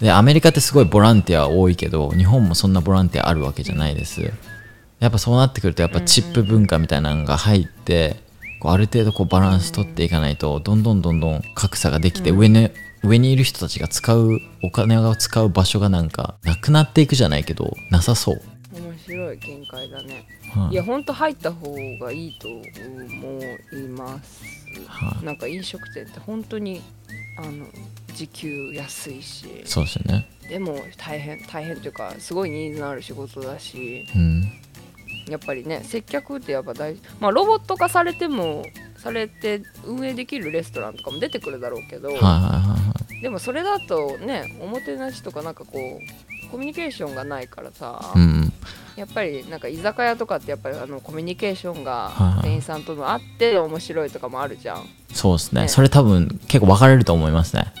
[0.00, 4.32] でアメリカってすごいボランティア多いけど日本もそんなボランティアあるわけじゃないです。
[5.00, 8.16] やっぱそうなってくるとやっぱチップ文化みたいなのが入って
[8.60, 12.70] こうある程度こうバランス取っていかないとどんどんどんどん格差ができて上に
[13.04, 18.40] 上にいる人たちが使うお金を使う場所がなんかなくなっていくじゃないけどなさそう、
[18.72, 20.26] 面白い見解だね。
[20.52, 20.72] はい。
[20.72, 22.62] いや本当入った方がいいと思
[23.72, 24.42] います、
[24.86, 25.24] はい。
[25.24, 26.82] なんか飲食店って本当に
[27.38, 27.66] あの
[28.14, 29.46] 時給安いし。
[29.64, 30.28] そうですよね。
[30.48, 34.06] でも大変大変というかすごいニーズのある仕事だし。
[34.16, 34.52] うん
[35.28, 37.02] やっぱりね接客ってやっぱ大事。
[37.20, 38.64] まあロボット化されても
[38.96, 48.52] されて運営できるレストランとかも出てくるだろうけど、はいはいはいでもそれだとねおもてなしとかなんかこうコミュニケーションがないからさ、うん
[48.96, 52.42] やっぱりなんか居酒屋とかってやっぱりあのコミュニケーションがはいはい。
[52.42, 54.88] 店員さんとのあって面白いとかもあるじゃん。
[55.12, 55.62] そうですね。
[55.62, 55.68] ね。
[55.68, 57.72] それ多分結構分かれると思いますね。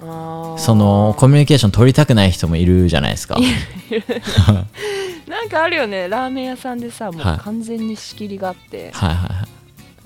[0.00, 3.38] そのコミュニケーション取りたくない人もいるじゃないですか
[5.28, 6.08] なんかあるよね。
[6.08, 7.34] ラーメン屋さんでさもはい。
[7.36, 9.48] う完全に仕切りがあって、はいはいはい。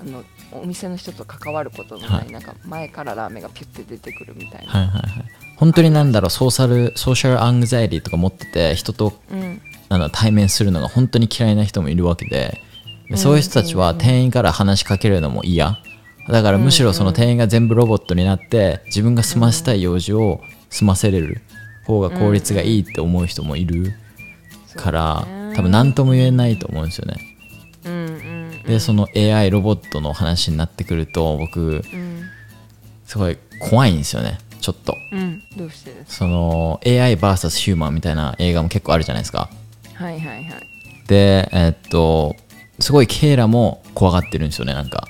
[0.01, 2.31] あのお店の人と関わることのない、はい。
[2.31, 5.25] なんか前からラーメンがピュッて出てくるみたいな、はいはいはい。
[5.57, 9.61] 本当になんだろうソーシャルソーシャルアングザイティとか持ってて人とうん。
[9.89, 12.59] なんだ対面するのが本当に嫌いな人もいるわけで
[13.09, 15.77] でそういう人たちは店員から話しかけるのも嫌。
[16.29, 21.41] だからむしろその店員が全部ロボットになって自分が済ませたい用事を済ませれる。
[21.85, 23.93] 方が効率がいいって思う人もいる
[24.75, 25.53] からね。
[25.55, 27.15] 多分何とも言えないと思うんですよね。
[27.85, 32.23] うんうんでその AI ロボットの話になってくると僕うん。
[33.05, 34.39] すごい怖いんですよね。
[34.61, 34.95] ちょっと。
[35.11, 35.43] うん。
[35.57, 39.49] どうしてその AIVS ヒューマンみたいな映画も結構あるじゃないですか。
[39.93, 40.67] はいはいはい。
[41.07, 42.35] でえっと
[42.79, 45.05] すごいケイラも怖がってるんですよねなんか、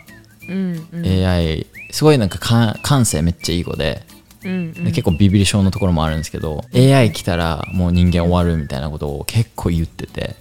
[0.50, 1.06] うんうん。
[1.06, 4.02] AI すごいなんかか感性めっちゃいい子で
[4.46, 10.36] うんで結構ビビり症のところもあるんですけど、AI 来たらもう人間終わるみたいなことを結構言ってて。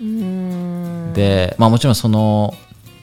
[0.00, 1.12] うん。
[1.14, 2.54] でまあもちろんその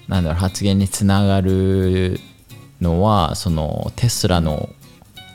[0.08, 2.20] なんだろう発言につながる
[2.82, 4.70] のはそのテスラの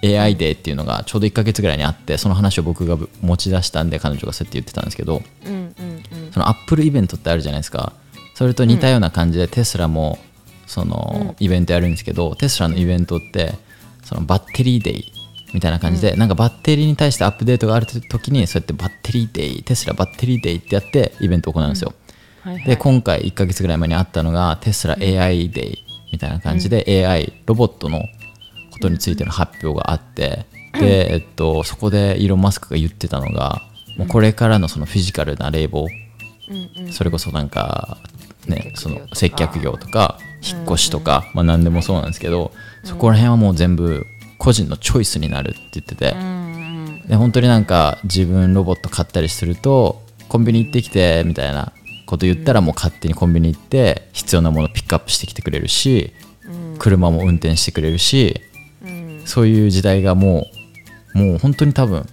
[0.04, 6.32] AI デーっていうのがちょうど1ヶ月ぐらいにあってその話を僕が持ち出したんで彼女がそうやって言ってたんですけどうんうんうん。
[6.32, 7.92] そのアップルイベントってあるじゃないですか。
[8.34, 10.18] それと似たような感じでテスラも
[10.66, 13.54] そのイベントやるんですけど、テスラのイベントって
[14.06, 15.12] そのバッテリーデイ
[15.52, 21.92] みたいな感じで、なんかバッテリーに対してアップデートがある時にそうやってバッテリーデイテスラバッテリーデイってやってイベントを行うんですよ、
[22.40, 22.64] はいはい。
[22.64, 28.00] で今回1ヶ月ぐらい前にあったのがテスラ AI デイみたいな感じで AI ロボットの
[28.72, 33.62] ことについての発表があってで、えっと、そこでイーロン・マスクが言ってたのが
[33.96, 35.86] もうこれからのそのフィジカルな冷房
[36.48, 36.92] うんうん。
[36.92, 37.98] それこそなんか
[38.46, 39.80] ねそ接客業とか。
[39.80, 42.52] の接客業とか引っ越しとかまあ何でもそうなんですけど
[42.86, 44.06] そこら辺はもう全部
[44.38, 46.12] 個人のチョイスになるって言ってて。
[46.12, 46.56] うんうん
[47.06, 51.72] で本当になんか自分ロボット買ったりするとコンビニ行ってきてみたいな
[52.04, 56.12] こと言ったらもう勝手にコンビニ行って必要なものピックアップしてきてくれるし
[56.78, 58.40] 車も運転してくれるし
[58.84, 59.22] うん。
[59.24, 60.46] そういう時代がも
[61.14, 62.06] うもう本当に多分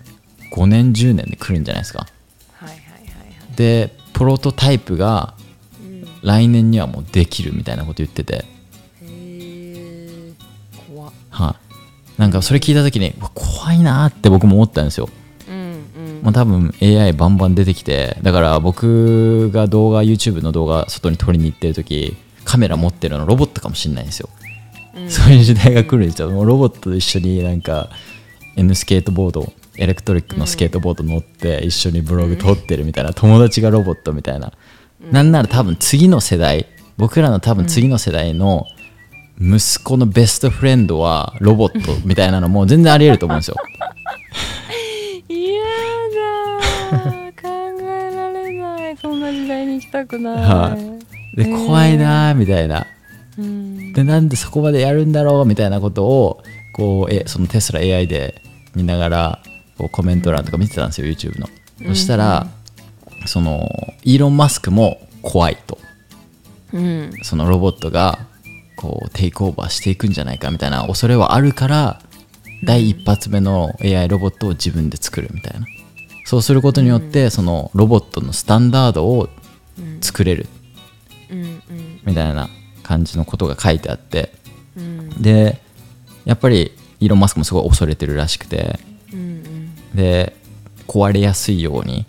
[0.55, 2.07] 5年10年で来るんじゃないですか。
[2.53, 3.55] はいはいはいはい。
[3.55, 5.33] でプロトタイプが
[5.81, 6.05] うん。
[6.21, 8.45] 来年にはもうできるみたいなこと言ってて
[11.34, 11.56] は
[12.17, 12.22] い。
[12.22, 15.10] なんかそれ聞いた時に怖いなーって僕も思ったんですよ。
[15.50, 15.84] うんうん。
[16.22, 22.15] まあ、多分 AI バンバン出てきてだから僕が動画 YouTube の動画外に撮りに行ってる時
[22.46, 24.30] カメラ持ってるのロボットかもしれないんですよ、
[25.10, 26.30] そういう時代が来るんですよ。
[26.30, 27.89] もうロボットと一緒になんか
[28.56, 34.54] N スケートボードエレクトリックのスケートボード乗って一緒にブログ撮ってるみたいな、友達がロボットみたいな、
[35.12, 36.67] なんなら多分次の世代
[36.98, 38.67] 僕らの多分次の世代の
[39.39, 43.56] 息子のベストフレンドはロボットみたいなのも全然ありえると思うんですよ。
[45.28, 47.48] 嫌だー考
[47.82, 48.98] えられない。
[48.98, 50.78] そんな時代に行きたくない、は
[51.34, 52.86] い、で怖いなーみたいな。
[53.38, 53.93] うん。
[53.93, 56.43] でなんでそこまでやるんだろうみたいなことを
[56.74, 58.41] こうえそのテスラ AI で
[58.76, 59.43] 見ながら
[59.78, 61.48] こうコメント欄とか見てたんですよ YouTube の、
[61.88, 62.48] そしたら
[63.26, 63.69] その
[64.04, 65.78] イーロン・マスクも怖いと。
[66.72, 67.12] うん。
[67.24, 68.28] そのロボットが
[68.84, 72.02] こうテイクオーバーしていくんじゃないかみたいな恐れはあるから
[72.65, 75.65] 第一発目の AI ロボットを自分で作るみたいな。
[76.26, 79.30] そうすることによってそのロボットのスタンダードを
[80.02, 80.48] 作れる。
[82.06, 82.50] みたいな
[82.84, 84.34] 感じのことが書いてあって。
[84.76, 85.22] うん。
[85.22, 85.62] で
[86.26, 88.80] やっぱりイーロン・マスクもすごい恐れてるらしくて。
[89.13, 89.43] うん
[89.96, 90.36] で
[90.88, 92.06] 壊れやすいように、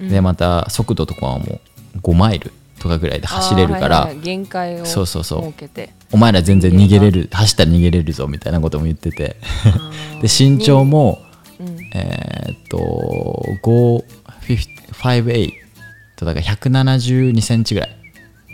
[0.00, 1.60] でまた速度とかはも
[1.94, 2.52] う5マイル
[2.86, 5.42] とかぐらいで走れるから、はいはい限界をそうそうそう。
[5.44, 5.92] 設けて。
[6.12, 9.36] お前ら全然逃げれる走ったら逃げれるぞみたいなことも言ってて。
[10.22, 11.18] で身長も、
[11.60, 11.78] うん。
[11.94, 15.52] えーっと558
[16.16, 17.96] とだから172センチぐらい。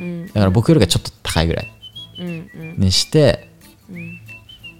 [0.00, 0.26] うん。
[0.26, 1.68] だから僕よりがちょっと高いぐらい。
[2.78, 3.48] にして、
[3.90, 4.20] うん。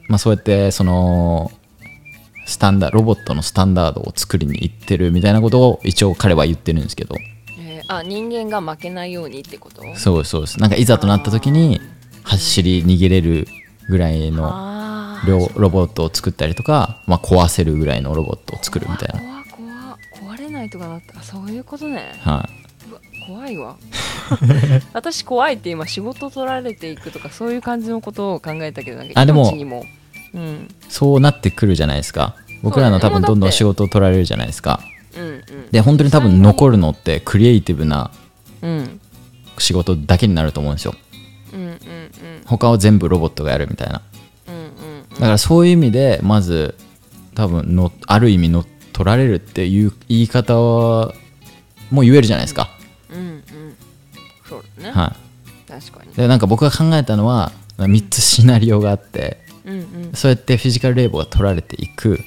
[0.09, 1.51] まあ、そうやってその
[2.47, 7.15] スタンダロボットのスタンダードを作りに行ってるみたいなことを一応彼は言ってるんですけど
[7.85, 9.83] えーあ人間が負けないようにってこと？
[9.97, 11.81] そうそうですなんかいざとなった時に
[12.23, 13.47] 走り逃げれる
[13.89, 14.73] ぐらいの
[15.27, 21.21] ロロボットを作ったりとか、まあ、壊せるぐらいのロボットを作るみたいな、怖怖怖壊れないとかなった。
[21.21, 22.13] あそういうことね。
[22.21, 23.77] はい、怖いわ。
[24.93, 29.85] 私怖いって今仕事取られていくとかそういう感じのことを考えたけどなんかあでも命にも。
[30.35, 30.69] うん。
[30.89, 32.37] そうなってくるじゃないですか。
[32.63, 34.81] 僕らの多分どんどん仕事を取られるじゃないですか
[35.71, 38.11] で本当に多分残るのってクリエイティブな
[38.63, 39.01] うん。
[39.59, 40.95] 仕事だけになると思うんですよ。
[41.53, 41.79] うんうんうん。
[42.47, 44.03] 他は全部ロボットがやるみたいな。
[44.49, 44.73] うんうん
[45.11, 46.75] だからそういう意味でまず
[47.35, 51.15] 多分のある意味の取られるっていう言い方は
[51.91, 52.71] もう言えるじゃないですか、
[53.11, 53.43] うんうん。
[54.49, 55.17] そうだね、は
[55.69, 56.13] 確かに。
[56.13, 60.13] いでなんか僕が考えたのは3つシナリオがあってうんうん。
[60.15, 62.21] そうやってフィジカルレーボが取られていく。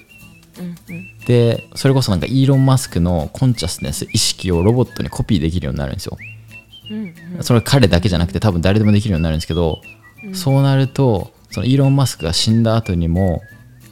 [0.59, 6.17] うんうんでそれこそなんかイーロン・マスクのコンチャスネス意識をロボットにコピーできるようになるんですよ。
[6.91, 7.43] うんうん。
[7.43, 9.81] それは彼だけじゃなくて多分誰でもできるようになるんですけど、
[10.33, 13.41] そうなるとそのイーロン・マスクが死んだ後にも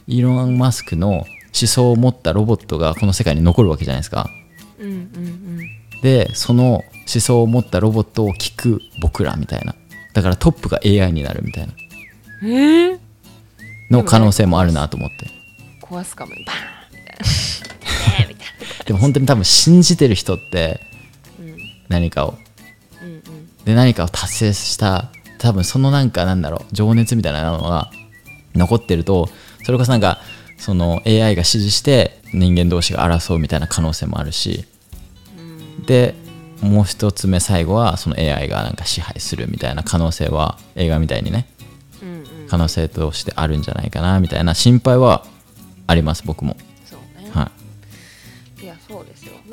[0.06, 4.28] イーロン・マスクの思想を持ったロボットがこの世界に残るわけじゃないですか。
[4.78, 5.70] うんうん
[6.02, 9.74] でその思想を持ったロボットを聞く僕らみたいな。
[10.12, 11.72] だからトップが AI になるみたいな。
[12.42, 12.98] うんえー、
[13.90, 15.30] の可能性もあるなと思って。
[15.80, 16.83] 壊すかもバーン
[17.20, 18.46] ねえみたい
[18.86, 20.80] でも本当に多分信じてる人って
[21.38, 21.58] なうん。
[21.88, 22.34] 何かを。
[23.02, 23.22] うんうん。
[23.64, 27.90] で何かを達成した多分そのなんかなんだろう情熱みたいなのが
[28.54, 29.28] 残ってると
[29.64, 30.18] それこそなんか
[30.58, 34.64] その AI が指示して人間同士が争うみたいな可能性もあるし
[35.86, 36.14] で
[36.60, 41.46] もう一つ目最後はその AI がなんか支配するみたいな可能性は映画みたいにね
[42.02, 42.48] うんうん。
[42.48, 45.26] 可能性としてあるんじゃないかなみたいな心配は
[45.86, 46.56] あります僕も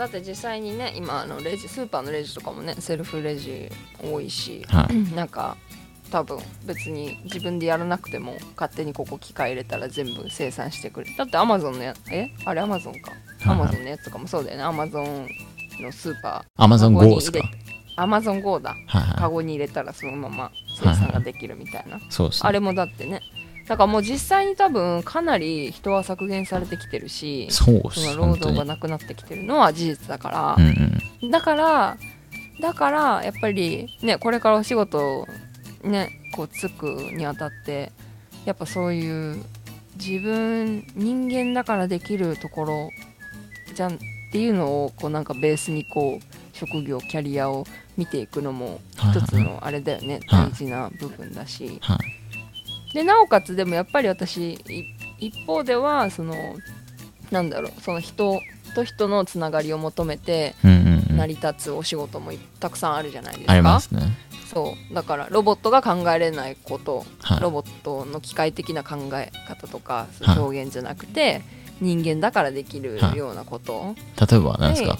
[0.01, 3.69] だって実際にね今あのレジスーパーのレジとかもねセルフレジ
[4.03, 5.55] 多いしい、はい、なんか
[6.09, 12.31] 多分別に自分でやらなくても勝手にここ機械入れたら全部生産してくれるだってアマゾンのやえ？
[12.45, 13.11] あれアマゾンか。
[13.11, 14.63] はいアマゾンのやつとかもそうだよね。
[14.63, 15.27] アマゾン
[15.79, 16.63] のスーパー。
[16.63, 17.39] Amazon カゴに Go ですか？
[17.95, 18.75] アマゾン GO だ。
[18.87, 19.15] はいはい。
[19.17, 21.99] カゴに入れたらそのまま生産ができるみたいな。
[22.09, 22.49] そうですね。
[22.49, 23.21] あれもだってね
[23.67, 27.81] だからもう実際に多分かなり人は削減されてきてるしそう
[28.17, 30.67] 労働がなくなってきてるのは事実だからう、ん
[31.23, 31.97] うんだから
[32.59, 35.27] だからやっぱりねこれからお仕事
[35.83, 37.91] ねこうつくにあたって
[38.45, 39.43] やっぱそういう
[39.97, 42.89] 自分人間だからできるところ
[43.75, 43.97] じゃんっ
[44.31, 47.65] ていうのをこうなんかベースにこう職業キャリアを
[47.97, 50.19] 見ていくのもはい一つのあれだよね。
[50.27, 50.49] はい。
[50.49, 51.77] 大事な部分だし。
[51.81, 52.20] はい
[52.93, 54.85] でなおかつでもやっぱり私い
[55.19, 56.35] 一方ではその
[57.29, 58.41] なんだろうその人
[58.75, 63.53] と人のつながりを求めて成り立つお仕事もいたくさんあるじゃないですか。
[63.53, 64.01] ありますね。
[64.51, 64.93] そう。
[64.93, 67.39] だからロボットが考えれないこと、はい。
[67.39, 71.41] ロボットの機械的な考え方とか表現じゃなくて、
[71.79, 73.17] 人間だからできるはい。
[73.17, 74.97] ようなこと、例えば何ですか、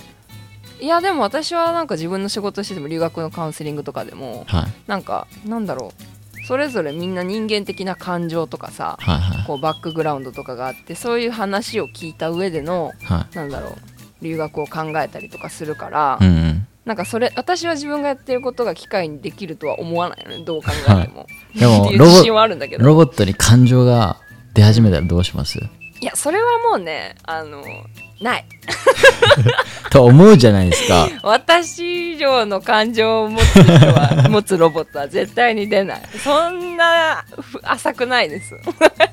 [0.79, 4.73] い、やでも私はなんか自分の仕事してても留学のカウンセリングとかでもはい。
[4.87, 6.10] なんかなんだろう
[6.45, 9.45] それぞれみんな人間的な感情とかさはいはい。
[9.47, 13.35] こうバックグラウンドとかがあってそういう話を聞いた上でのはい。
[13.35, 13.75] なんだろう
[14.23, 16.67] 留学を考えたりとかするから、うんうん。
[16.85, 21.27] なんかそれ私は自分がやってることが機械にできるとは思わないのねどう考えても、
[22.31, 22.85] はあるんだけど。
[22.85, 24.17] ロボットに感情が
[24.53, 25.59] 出始めたらどうします？
[26.01, 27.63] いやそれはもうねあの
[28.21, 28.45] ない。
[29.91, 31.07] と思うじゃないですか。
[31.23, 36.01] 私以上の感情を持つ人は 持つロボットは絶対に出ない。
[36.23, 38.57] そんなふ浅くないです、い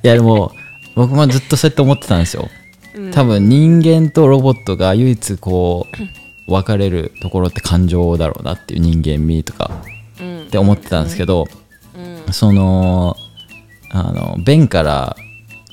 [0.07, 0.53] やでも
[0.95, 2.49] 僕もずっとそうやって思ってたんですよ。
[2.95, 3.11] うん。
[3.11, 5.87] 多分人間とロボットが唯一こ
[6.47, 9.71] う分かれるところって感情だろうなっていう人間味とか
[10.21, 10.43] うん。
[10.43, 11.47] って思ってたんですけど、
[11.97, 12.33] うん。
[12.33, 13.17] その
[13.91, 15.17] あのベンから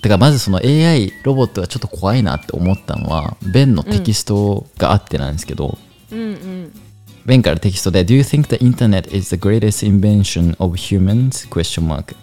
[0.06, 5.80] てかまずその AI ロボットがちょっと怖いなって思ったのはベンのテキストがあってなんですけど、
[6.12, 6.82] うんうん
[7.26, 11.50] ベンからテキストで Do you think the internet is the greatest invention of humans?
[11.50, 12.15] question mark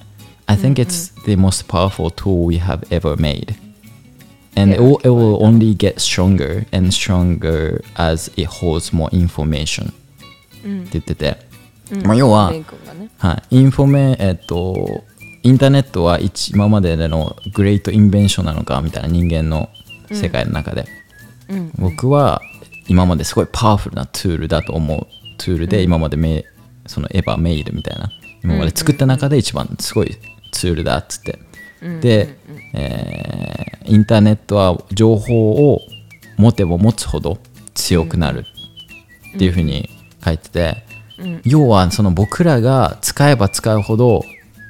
[0.47, 3.57] I think it's the most powerful tool we have ever made
[4.55, 9.93] and it will, it will only get stronger and stronger as it holds more information
[10.65, 11.37] うんって言ってて、
[11.91, 12.53] うんまあ要は
[13.19, 15.03] はい、インフォメえっと
[15.43, 19.71] インターネットは一今まででのグレートインベンションなのかみたいな人間の
[20.11, 20.87] 世界の中で、
[21.49, 21.73] うん。
[21.77, 22.41] 僕は
[22.89, 25.07] 今まですごいパワフルなツールだと思う。
[25.39, 26.45] ツールで今までメ
[26.87, 28.11] その ever made みたいな。
[28.45, 30.17] 今まで作った中で一番すごい
[30.53, 31.39] ツールだっつって、
[32.01, 32.37] で、
[32.75, 35.81] えーインターネットは情報を
[36.37, 37.39] 持てば持つほど
[37.75, 38.47] 強くなる。
[39.35, 39.89] っていうふうに
[40.25, 40.85] 書いてて、
[41.45, 44.23] 要はその僕らが使えば使うほど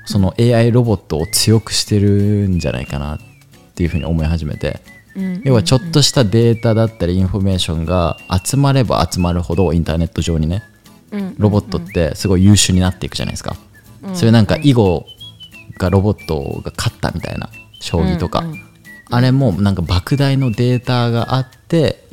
[0.05, 3.18] その AI ロボットを強くしてるんじゃないかなっ
[3.74, 4.80] ていうふうに思い始めて。
[5.14, 5.42] うん。
[5.44, 10.62] 要はちょっとしたデータだったりインフォメーションが集まれば集まるほどインターネット上にね
[11.11, 11.34] うん。
[11.38, 13.57] ロボットってすごい優秀になっていくじゃないですか、
[14.14, 15.07] それなんか囲碁
[15.78, 17.50] がロボットが勝ったみたいな
[17.80, 18.44] 将棋とか、
[19.11, 22.05] あれもなんか莫大のデータがあって、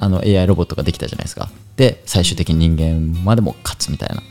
[0.00, 1.50] あの AI ロボットができたじゃないですか。
[1.76, 4.22] で最終的に人間までも勝つみたいな。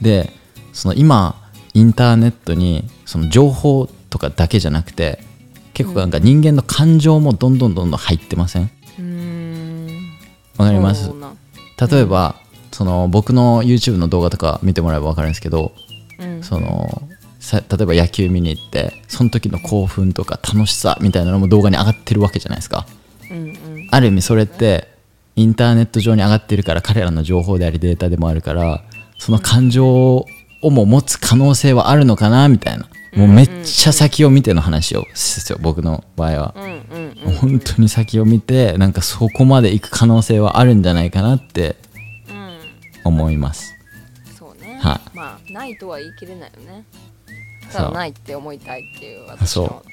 [0.00, 0.32] で
[0.78, 1.34] その今
[1.74, 5.18] インターネットにその情報とかだけじゃなくて
[5.74, 8.70] 結構なんか人間の感情もどんどんどんどん入ってません？
[10.56, 11.10] わかります？
[11.90, 12.36] 例えば、
[12.70, 15.72] その僕の YouTube の動画とか見てもらえば分かるんですけど、
[16.20, 16.42] うん。
[16.44, 17.02] その
[17.40, 22.86] さ例えば野球見に行ってその時の興奮とか楽しさみたいなのも動画に上がってるわけじゃないですか。
[23.30, 23.88] うんうん。
[23.90, 24.88] ある意味それって
[25.34, 28.84] インターネット上に上がってるから彼らの情報でありデータでもあるから
[29.18, 30.24] その感情
[30.62, 32.88] をも持つ可能性はあるのかなみたいな。
[33.14, 36.54] もうめっちゃ先を見ての話をですよ僕の場合は。
[36.56, 36.78] うん
[37.40, 41.76] 本当に先を見てなんかそこまで行く可能性はあるんじゃないかなって
[42.30, 42.58] うん。
[43.04, 43.74] 思います。
[44.38, 46.84] そうね、はまあないとは言い切れないよね。
[47.72, 49.82] ただないって思いたいっていう私その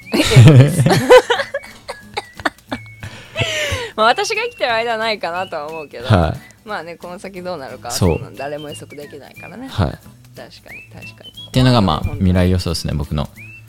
[3.96, 7.90] まあ私が生きてる間はないかなとは思うけど、はまあねこの先どうなるか
[8.36, 9.66] 誰も予測できないからね。
[9.66, 9.90] いはい。
[9.90, 9.94] っ
[10.36, 11.50] 確かに確かに。
[11.50, 13.28] ていうのがまあ未来予想ですね僕の。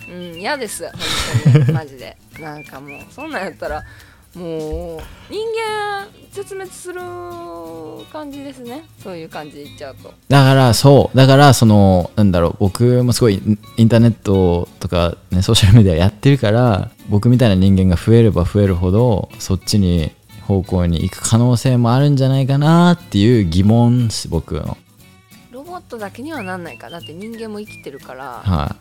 [0.09, 0.83] うん嫌です
[1.43, 1.65] 本当に。
[1.73, 2.17] マジで。
[2.39, 3.83] なんかもうそんなんやったら
[4.35, 5.39] もう人
[5.79, 6.99] 間絶滅する
[8.11, 8.83] 感じですね。
[9.01, 10.13] そういう感じで言っちゃうと。
[10.27, 13.41] だからそうだからそのなんだろう僕もすごい
[13.77, 20.11] インターネットとか、ね、ソーシャルメディアやってるから僕みたいな人間が増えれば増えるほどそっちに
[20.47, 24.77] 方向に行く可能性もあるんじゃないかなっていう疑問です僕の
[25.77, 28.75] ロボットだけにはなんないかだって人間も生きてるからは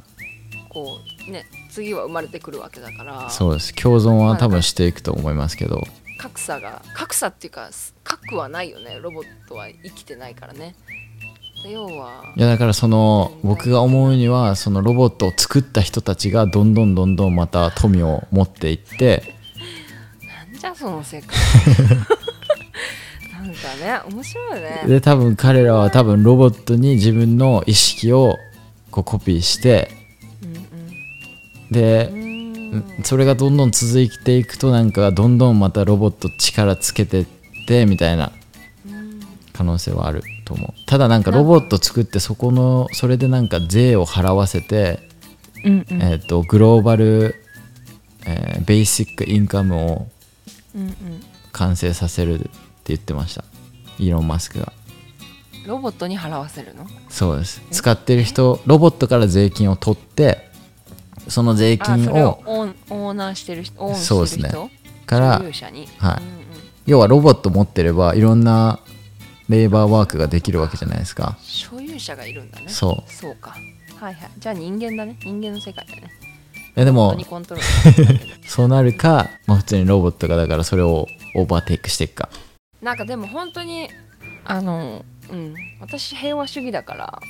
[0.70, 3.74] こうね次は生まれてくるわけだからいそうです。
[3.74, 5.82] 共存は多分していくと思いますけど。
[6.18, 7.68] 格差が格差っていうか
[8.02, 8.98] 核はないよね。
[8.98, 10.74] ロボットは生きてないからね。
[11.62, 19.34] で要はいやだからその僕が思うにはそのロボットを作った人たちがどんどんどんどんまた富を持っていって
[20.50, 21.36] なんじゃその世界
[23.46, 24.82] なんかね面白いね。
[24.86, 28.36] で多分彼らは多分ロボットに自分の意識を
[28.90, 29.90] こうコピーして
[31.70, 33.02] でうんうん。
[33.04, 37.26] それがどんどん続いていくとなんかどんどんまたロボット力つけてっ
[37.66, 38.32] てみたいな
[39.52, 40.86] 可能性はあると思う。
[40.86, 45.00] ただなんかロボット作ってそこのそれでなんか税を払わせて、
[45.64, 46.02] うんうん。
[46.02, 47.34] えー、とグローバル、
[48.26, 50.08] えーベーシックインカムを
[51.52, 52.50] 完成させる
[52.88, 53.44] 言ってました。
[53.98, 54.72] イーロン・マスクが。
[55.66, 56.86] ロボットに払わせるの？
[57.08, 57.62] そうです。
[57.70, 60.48] 使ってる人ロボットから税金を取って
[61.28, 62.60] その税金をを
[62.90, 64.50] オーナーしてる人そうですね。
[65.06, 65.42] からはい。
[65.42, 65.54] うんうん。
[66.86, 68.78] 要はロボット持ってればいろんな
[69.48, 71.36] レーバーワークができるわけじゃないですか。
[71.42, 72.68] 所有者がいるんだね。
[72.68, 73.12] そう。
[73.12, 73.56] そうか。
[73.98, 74.30] はいはい。
[74.38, 75.16] じゃあ人間だね。
[75.22, 76.10] 人間の世界だね。
[76.76, 77.16] えでも
[78.46, 82.28] そうなるか、まあ、普通にロボットがだからそれをオーバーテイクしていくか
[82.86, 83.88] なんかでも本当に
[84.44, 87.20] あのうん私平和主義だから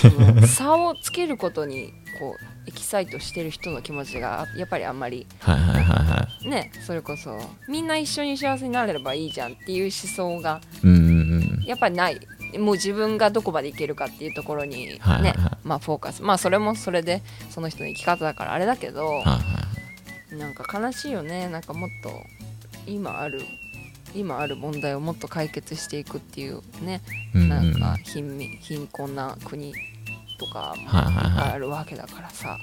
[0.48, 2.34] 差をつけることにこ
[2.66, 6.48] うエキサイトしてる人の気持ちがやっぱりあんまりはいはいはいはい。
[6.48, 7.38] ねそれこそ
[7.68, 11.00] みんな一緒に幸せになれればいいじゃんっていう思想がうんうん
[11.58, 11.64] うん。
[11.66, 12.18] やっぱりない。
[12.58, 15.36] もう自分がどこまでいけるかっていうところにね、はいはいはい。
[15.64, 16.22] まあフォーカス。
[16.22, 19.38] まあそれもそれでその人の生き方だからあれだけどはいは
[20.32, 20.36] い。
[20.36, 21.48] なんか悲しいよね。
[21.50, 22.24] なんかもっと
[22.86, 23.42] 今ある
[24.14, 27.02] 今ある問題をもっと解決していくっていうね
[27.34, 29.72] うんうんなんか貧民貧困な国
[30.38, 32.58] とかもあるわけだからさ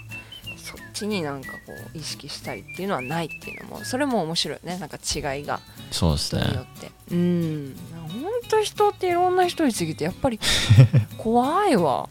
[0.57, 4.77] そっちになんかこう意識したりっていうのはないっていうのもそれも面白いね。
[4.77, 6.41] なんか違いがそうですね。
[6.43, 6.91] 人によって。
[7.11, 7.75] うん。
[8.07, 10.39] 本当人っていろんな人いすぎてやっぱり
[11.17, 12.07] 怖いわ。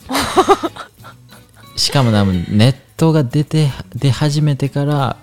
[1.77, 5.17] しかも多分ネットが出て出始めてから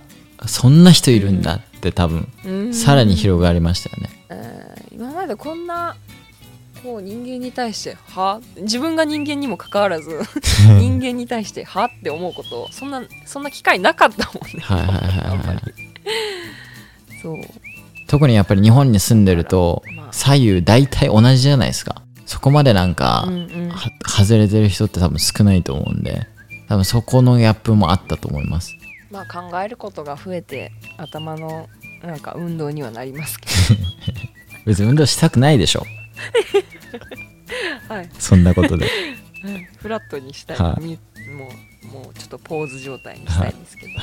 [0.47, 1.61] そんな人いるんだっ
[1.92, 2.74] て多分うん。
[2.74, 4.10] さらに広がりましたよね。
[4.30, 5.96] えー今までこんな
[6.84, 8.40] こう人間に対しては？
[8.58, 10.10] 自分が人間にもかかわらず
[10.80, 11.86] 人間に対しては？
[11.86, 14.64] って思うことそんなそんな機会なかったもんね。
[14.64, 14.94] はいはいは
[15.36, 15.62] いはい
[17.22, 17.36] そう。
[18.08, 20.14] 特にやっぱり日本に住んでるとまあ。
[20.14, 22.02] 左右大体同じじゃないですか。
[22.26, 23.70] そこまでなんか、うんうん。
[23.70, 26.28] は外れてる人って多分少ないと思うんで
[26.68, 28.76] 多分そこのギャップもあったと思います
[29.18, 31.68] まあ考えることが増えて頭の
[32.03, 33.47] なんか運動にはなりますけ
[34.65, 35.84] 別に運動したくないでしょ。
[37.89, 38.09] ど はい。
[38.20, 38.88] そんなことで。
[39.80, 40.84] フラットにしたい、はい。
[40.84, 40.99] み
[41.34, 41.49] も
[41.84, 43.93] うもうちょっとポーズ状態にしたいんですけど、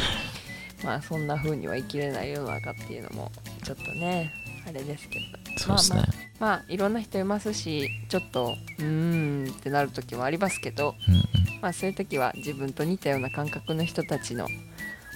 [0.85, 3.31] まあそんな風には生きれない世の中っていうのも
[3.63, 4.33] ちょっとね
[4.67, 5.25] あれですけど。
[5.59, 10.97] そうですね、まあまあ、まあいろんな人いますしちょっとうーんってなる時もありますけど。
[11.07, 11.25] うんうん。
[11.61, 14.49] まあそういう時は自分と似たような感覚の人たちの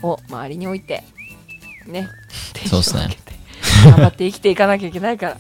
[0.03, 1.05] を周りに置いて
[1.87, 2.09] ね
[2.69, 3.09] そうっすね。
[3.85, 5.39] 頑張って生きていかなきゃいけないから。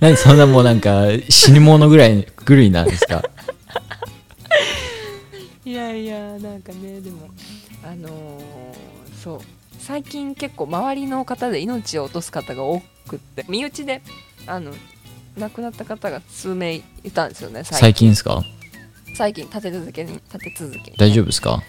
[0.00, 3.22] なんでそんなもうなんか死に物ぐらいぐるいなんですか？
[5.64, 7.28] いやいやなんかねでも
[7.84, 9.40] あのーそう。
[9.78, 13.44] 最近結構周りの方で命を落とす方が多くって。
[13.48, 14.02] 身内で
[14.46, 14.72] あの
[15.36, 16.82] 亡くなった方が数名い
[17.14, 18.42] たんですよね最最近ですか？
[19.14, 20.96] 最近立て続けに立て続けに。
[20.96, 21.62] 大丈夫ですか？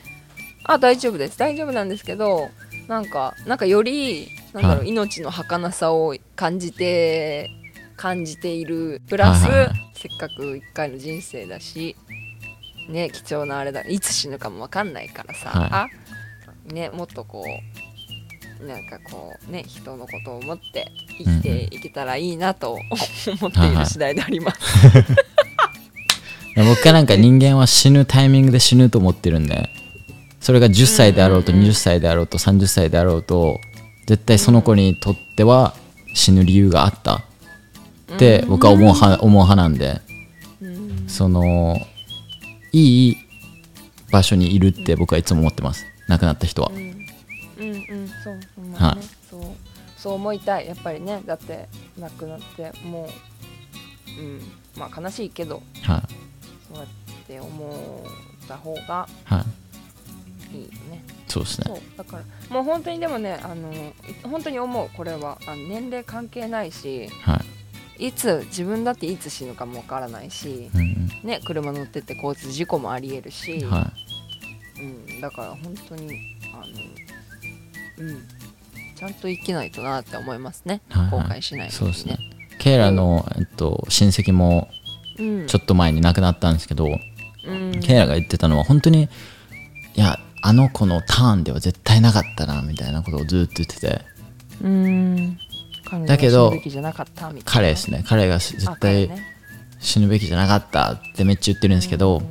[0.64, 1.38] あ大丈夫です。
[1.38, 2.50] 大丈夫なんですけど
[2.88, 4.90] なんかなんかよりなんだろう、はい。
[4.90, 7.50] 命の儚さを感じて
[7.96, 9.02] 感じている。
[9.08, 11.96] プラス、はいはいはせっかく一回の人生だし
[12.88, 13.82] ね貴重なあれだ。
[13.82, 15.88] いつ死ぬかも分かんないからさ、は
[16.66, 17.44] ねもっとこ
[18.62, 22.80] うなんかこうね人のことを思って生きていけたらいいなと思
[23.48, 24.60] っている次第であります。
[26.56, 29.70] 僕はなんか人間は死ぬタイミングで死ぬと思ってるんで
[30.40, 31.72] それが10歳であろうとうんうんうん。
[31.72, 33.60] 20歳であろうと30歳であろうと
[34.06, 35.74] 絶対その子にとっては
[36.14, 37.24] 死ぬ理由があった。
[38.16, 40.02] って僕は思う派思う派なんで。
[40.62, 41.06] うん。
[41.08, 41.78] その
[42.72, 43.18] いい
[44.12, 45.86] 場所にいるって僕はいつも思ってます。
[46.08, 46.72] 亡くなった人は。
[46.74, 46.78] うん。
[46.78, 46.86] うん
[47.62, 48.08] うん。
[48.24, 49.06] そうそうまあね、はい。
[49.30, 49.42] そう。
[49.98, 50.68] そう思いたい。
[50.68, 51.22] やっぱりね。
[51.26, 51.68] だって
[52.00, 53.10] 亡くなっても
[54.18, 54.42] ううん。
[54.76, 55.62] まあ悲しいけど。
[55.84, 56.02] はい。
[56.68, 56.88] そうやっ
[57.28, 58.04] て思
[58.44, 59.44] った方がはい
[60.52, 61.04] いいよね。
[61.28, 61.82] そうですね。
[61.98, 63.78] だからもう本当にでもねあのい
[64.24, 65.38] 本当に思うこれは。
[65.48, 67.42] あの年齢関係ないしは
[67.98, 68.08] い。
[68.08, 73.92] いつ自分だっていつ死ぬかもわからないし、うんね、車乗ってって交通事故もありえるし、うんは
[74.80, 74.82] う
[75.18, 76.58] ん、だから本当にあ
[78.02, 78.22] の、うん、
[78.96, 81.12] ちゃんと生きないとなって思いますね、はいはい。
[81.12, 82.18] 後悔しないよにいうそうですね。
[82.58, 84.70] ケイラの、えっと、親戚も
[85.20, 86.88] うん、ちょっと前に亡くなったんですけど、
[87.46, 89.10] うん、ケイラが言ってたのは本当に
[89.96, 94.02] いやあの子のターンでは絶対なかったなみたいなことをずっと言ってて。
[94.62, 95.38] うん。
[96.06, 96.54] だけど
[97.46, 98.04] 彼ですね。
[98.08, 99.10] 彼が絶対
[99.80, 102.22] 死ぬべきじゃなかったってめっちゃ言ってるんですけど、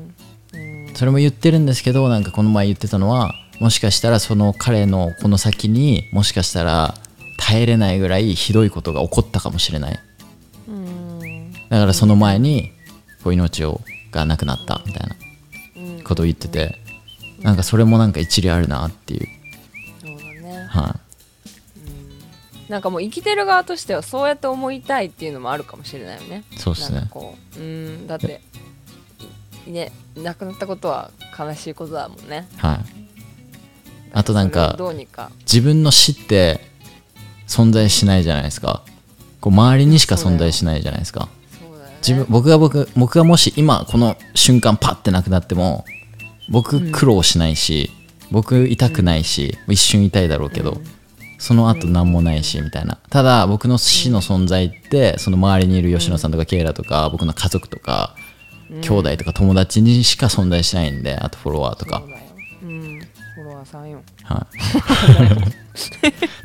[0.53, 0.95] うん。
[0.95, 6.95] それも言ってるんですけどなんかこの前言ってたのはもしかしたらその彼のこの先にもしかしたら
[7.39, 9.99] 耐えれないぐらいひどいことが起こったかもしれない。
[10.69, 11.53] うん。
[11.69, 12.73] だからその前に
[13.23, 13.81] こう命を
[14.11, 15.17] がなくなったみたいな
[15.77, 16.77] うんことを言ってて
[17.41, 19.29] なんかそれもなんか一理あるなっていう。
[20.01, 20.67] そうだね。
[20.69, 20.97] は
[22.69, 26.45] い、なんかもう生きてる側としてはそうやって思いたいっていうのもあるかもしれないよね。
[26.57, 27.09] そうですね。
[27.15, 27.61] う。
[27.61, 28.07] うん。
[28.07, 28.41] だって
[29.67, 32.49] いね亡くなったことは悲しいことだもんね。
[32.57, 32.79] はい。
[34.13, 35.31] あとなんかどうにか。
[35.41, 36.61] 自分の死って
[37.47, 38.83] 存在しないじゃないですか。
[39.41, 41.29] こう周りにしか存在しないじゃないですか。
[41.61, 41.97] そうだよね。
[41.99, 45.85] 自分僕が僕僕がもし今この瞬間パッてなくなっても
[46.49, 47.91] 僕苦労しないし、
[48.31, 50.79] 僕痛くないし、一瞬痛いだろうけど、
[51.39, 52.99] その後何もないしみたいな。
[53.11, 58.15] ただ僕の死の存在ってその周りにいる吉野さんとかケイラとか僕の家族とか、
[58.83, 62.03] 兄弟とか友達にしか存在しないんであとフォロワーとか。
[62.61, 63.01] そうん
[63.35, 64.03] フォロワーさんよ。
[64.25, 64.47] は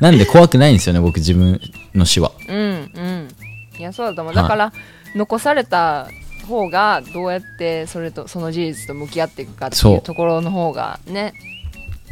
[0.00, 1.60] なんで怖くないんですよね僕自分
[1.94, 2.30] の死は。
[2.48, 3.28] うんうん。
[3.78, 4.34] いやそうだと思う。
[4.34, 4.72] はいだから
[5.14, 6.08] 残された
[6.44, 10.02] 方がどうやってそれとその事実と向き合っていくかってそいうう。
[10.02, 11.32] ところの方がね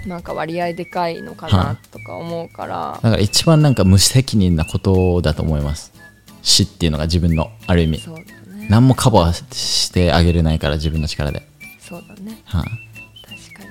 [0.06, 5.92] なんか割合でかいのかはなとか思うから、だから一番なんか無責任なことだと思います。
[6.42, 7.98] 死っていうのが自分のある意味。
[8.08, 8.66] ね。
[8.68, 11.46] 何もカバーしてあげれないから自分の力で、
[11.78, 12.42] そうだね。
[12.46, 13.70] はい、確か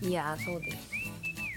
[0.00, 0.08] に。
[0.08, 0.78] いやーそうです。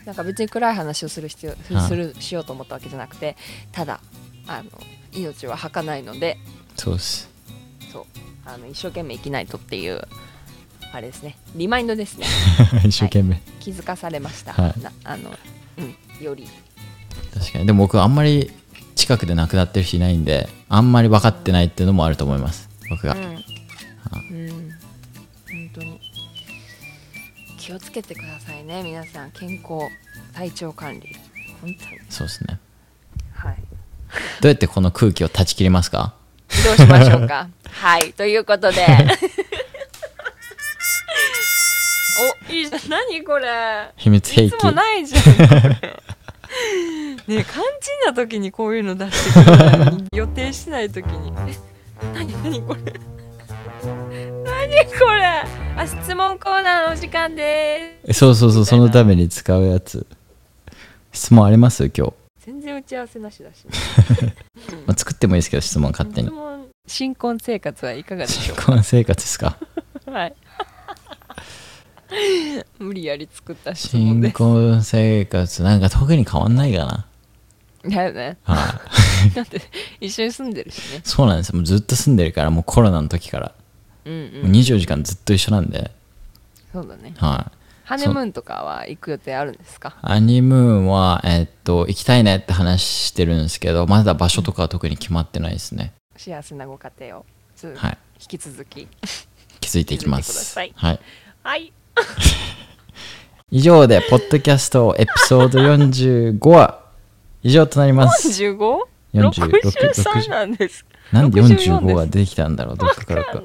[0.05, 3.37] なんか別に暗い話をする必要はいするしようと思ったわけじゃなくて
[3.71, 4.01] ただ
[4.47, 4.69] あの
[5.13, 6.37] 命は儚いので。
[6.75, 7.33] そうです
[7.95, 8.05] そう。
[8.45, 10.01] あの一生懸命生きないとっていう
[10.91, 11.37] あれですね。
[11.55, 12.27] リマインドですね。
[12.83, 14.81] 一生懸命、気づかされました、はい。
[14.81, 15.33] なあの
[15.77, 16.45] うんより。
[17.33, 17.65] 確かに。
[17.65, 18.51] でも僕あんまり
[18.95, 22.67] 近くで亡くなってる人いないんであんまり分かってないっていうのもあると思います。
[22.89, 23.43] 僕が、うん、うん、本
[25.73, 26.01] 当に。
[27.57, 29.31] 気をつけてくださいね皆さん。
[29.31, 29.89] 健康
[30.33, 31.15] 体調管理。
[31.61, 31.99] 本当に。
[32.09, 32.59] そうですね。
[33.33, 33.55] はい。
[34.41, 36.13] どうやってこの空気を断ち切りますか？
[36.63, 37.49] どうしましょうか？
[37.75, 38.85] はいということで。
[42.49, 42.81] おいいじゃん。
[42.89, 43.91] 何これ。
[43.97, 44.53] 秘密兵器。
[44.53, 45.37] いつもないじゃんね
[47.27, 47.63] え肝心
[48.05, 51.33] な時にこういうの出してくるのに予定してない時に。
[51.49, 51.55] え
[52.13, 52.81] 何何これ。
[53.83, 55.25] 何これ。
[55.25, 55.45] あ
[55.77, 60.07] あ質問コーナーのお時間でえそうそうそうそのために使うやつ。
[61.11, 61.91] 質問あります？
[61.95, 63.65] 今日、す全然打ち合わせなしだし、
[64.87, 66.27] まあ、作ってもいいですけど質問勝手に。
[66.29, 69.57] 質問新婚生活はいかがでしょう新婚生活ですか？
[70.05, 70.35] か はい。
[72.79, 77.05] 無理やり作った質問で新婚生活なんか特に変わんないかな。
[77.83, 78.37] すだよね。
[78.43, 78.79] は
[79.27, 79.31] い。
[79.33, 79.61] だって
[79.99, 81.01] 一緒に住んでるしね。
[81.03, 81.55] そうなんですよ。
[81.55, 83.51] もうずっと住んでるからもうコロナの時から、
[84.05, 85.91] うんうもうん24時間ずっと一緒なんで、
[86.71, 87.13] そうだね。
[87.17, 87.57] はい。
[87.83, 89.95] ハネムーンとかは行く予定あるんですか？
[90.01, 95.93] アニムーンは、えっと、行きたいねって話してるんですけど、まだ場所とかは特に決まってないですね。
[96.17, 97.97] 幸せなご家庭をずはい。
[98.19, 98.87] 引き続き
[99.59, 100.45] 気づいていきます。
[100.45, 100.99] さいはい。
[101.43, 101.73] はい
[103.51, 106.81] 以上で、ポッドキャストエピソード45は
[107.43, 108.27] 以上となります。
[108.27, 108.79] 45?
[109.13, 113.41] 46 63なんですなんで64 45が出てきたんだろう、どっかからか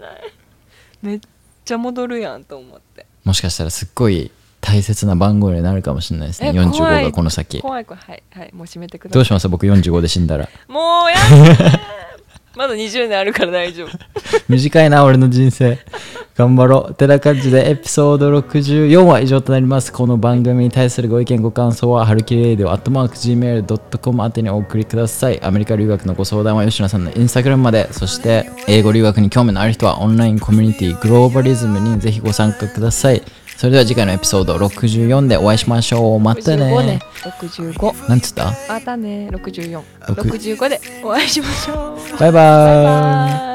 [1.03, 1.21] めっ
[1.65, 6.49] ちゃ戻るやんと思ってもしかしたらすっごい大切な番号になるかもしれないですね。
[6.49, 7.61] え怖45いがこの先。
[7.61, 9.49] 怖い怖いはいはいもう閉めてくださいどうします？
[9.49, 10.49] 僕45で死んだら。
[10.67, 11.17] もうや
[11.55, 11.81] って
[12.57, 13.91] まだ20年あるから大丈夫。
[14.49, 15.79] 短いな俺の人生。
[16.37, 16.95] 頑張ろう。
[16.95, 19.93] てな感じでエピソード64は以上となります。
[19.93, 25.41] この番組に対するご意見ご感想はハルキレイディオアットマーク Gmail.com 宛てにお送りください。
[25.43, 33.23] アメリカ留学のご相談は吉野さんのインスタグラムまでそして英語留学に興味のある人はオンラインコミュニティグローバリズムにぜひご参加ください。
[33.61, 36.19] それでは次回のエピソード64でお会いしましょう。
[36.19, 36.87] また65ね。
[36.87, 38.55] ね65なんつった？
[38.67, 39.29] またね。
[39.31, 40.29] 64六。
[40.29, 42.19] 65でお会いしましょう。
[42.19, 43.50] バイババーイ